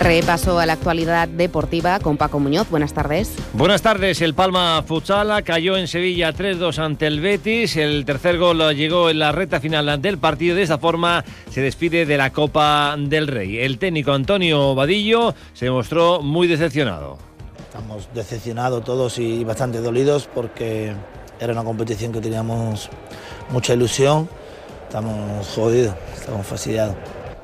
Repaso 0.04 0.60
a 0.60 0.66
la 0.66 0.74
actualidad 0.74 1.30
deportiva 1.30 1.98
con 2.02 2.18
Paco 2.18 2.38
Muñoz. 2.38 2.70
Buenas 2.70 2.92
tardes. 2.92 3.32
Buenas 3.54 3.82
tardes. 3.82 4.22
El 4.22 4.34
Palma 4.34 4.84
Futsala 4.86 5.44
cayó 5.44 5.78
en 5.78 5.88
Sevilla 5.88 6.34
3-2 6.34 6.78
ante 6.80 7.08
el 7.08 7.22
Betis. 7.22 7.78
El 7.78 8.04
tercer 8.04 8.38
gol 8.38 8.60
llegó 8.76 9.10
en 9.10 9.20
la 9.20 9.32
recta 9.32 9.62
final 9.62 10.02
del 10.02 10.18
partido. 10.18 10.58
De 10.58 10.64
esta 10.64 10.78
forma 10.78 11.24
se 11.50 11.62
despide 11.62 12.06
de 12.06 12.18
la 12.18 12.34
Copa 12.34 12.98
del 13.00 13.28
Rey. 13.28 13.60
El 13.60 13.80
técnico 13.80 14.12
Antonio 14.12 14.76
Vadillo 14.76 15.34
se 15.54 15.72
mostró 15.72 16.22
muy 16.22 16.48
decepcionado. 16.50 17.18
Estamos 17.60 18.10
decepcionados 18.14 18.84
todos 18.84 19.18
y 19.20 19.46
bastante 19.46 19.80
dolidos 19.80 20.28
porque 20.36 20.94
era 21.40 21.54
una 21.54 21.64
competición 21.64 22.12
que 22.12 22.20
teníamos 22.20 22.90
mucha 23.52 23.74
ilusión. 23.74 24.28
Estamos 24.86 25.48
jodidos, 25.48 25.96
estamos 26.14 26.46
fastidiados. 26.46 26.98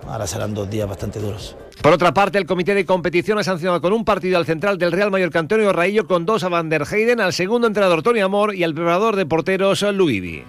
Ahora 0.05 0.27
serán 0.27 0.53
dos 0.53 0.69
días 0.69 0.89
bastante 0.89 1.19
duros. 1.19 1.55
Por 1.81 1.93
otra 1.93 2.13
parte, 2.13 2.37
el 2.37 2.45
comité 2.45 2.75
de 2.75 2.85
competición 2.85 3.37
ha 3.39 3.43
sancionado 3.43 3.79
con 3.79 3.93
un 3.93 4.03
partido 4.03 4.37
al 4.37 4.45
central 4.45 4.77
del 4.77 4.91
Real 4.91 5.11
Mallorca 5.11 5.39
Antonio 5.39 5.71
Raillo 5.71 6.07
con 6.07 6.25
dos 6.25 6.43
a 6.43 6.49
Van 6.49 6.67
der 6.67 6.83
Heyden, 6.83 7.21
al 7.21 7.31
segundo 7.31 7.67
entrenador 7.67 8.03
Tony 8.03 8.19
Amor 8.19 8.53
y 8.53 8.63
al 8.63 8.73
preparador 8.73 9.15
de 9.15 9.25
porteros 9.25 9.81
Luivi. 9.81 10.43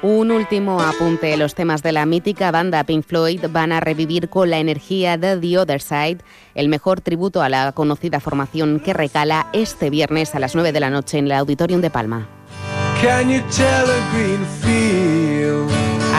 Un 0.00 0.30
último 0.30 0.80
apunte. 0.80 1.36
Los 1.36 1.54
temas 1.54 1.82
de 1.82 1.92
la 1.92 2.06
mítica 2.06 2.50
banda 2.52 2.84
Pink 2.84 3.04
Floyd 3.04 3.44
van 3.50 3.72
a 3.72 3.80
revivir 3.80 4.28
con 4.28 4.48
la 4.48 4.58
energía 4.58 5.18
de 5.18 5.36
The 5.36 5.58
Other 5.58 5.82
Side, 5.82 6.18
el 6.54 6.68
mejor 6.68 7.00
tributo 7.00 7.42
a 7.42 7.48
la 7.48 7.72
conocida 7.72 8.20
formación 8.20 8.80
que 8.80 8.94
recala 8.94 9.48
este 9.52 9.90
viernes 9.90 10.34
a 10.34 10.38
las 10.38 10.54
9 10.54 10.72
de 10.72 10.80
la 10.80 10.90
noche 10.90 11.18
en 11.18 11.26
el 11.26 11.32
Auditorium 11.32 11.80
de 11.80 11.90
Palma. 11.90 12.28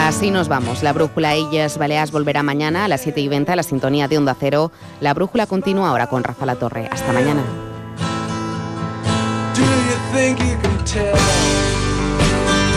Así 0.09 0.31
nos 0.31 0.47
vamos. 0.47 0.81
La 0.81 0.91
brújula 0.91 1.35
Ellas 1.35 1.77
Baleas 1.77 2.09
volverá 2.11 2.41
mañana 2.41 2.85
a 2.85 2.87
las 2.87 3.01
7 3.01 3.21
y 3.21 3.27
20 3.27 3.51
a 3.51 3.55
la 3.55 3.61
sintonía 3.61 4.07
de 4.07 4.17
Onda 4.17 4.35
Cero. 4.37 4.71
La 5.01 5.13
brújula 5.13 5.45
continúa 5.45 5.89
ahora 5.89 6.07
con 6.07 6.23
Rafa 6.23 6.47
La 6.47 6.55
Torre. 6.55 6.89
Hasta 6.91 7.13
mañana. 7.13 7.43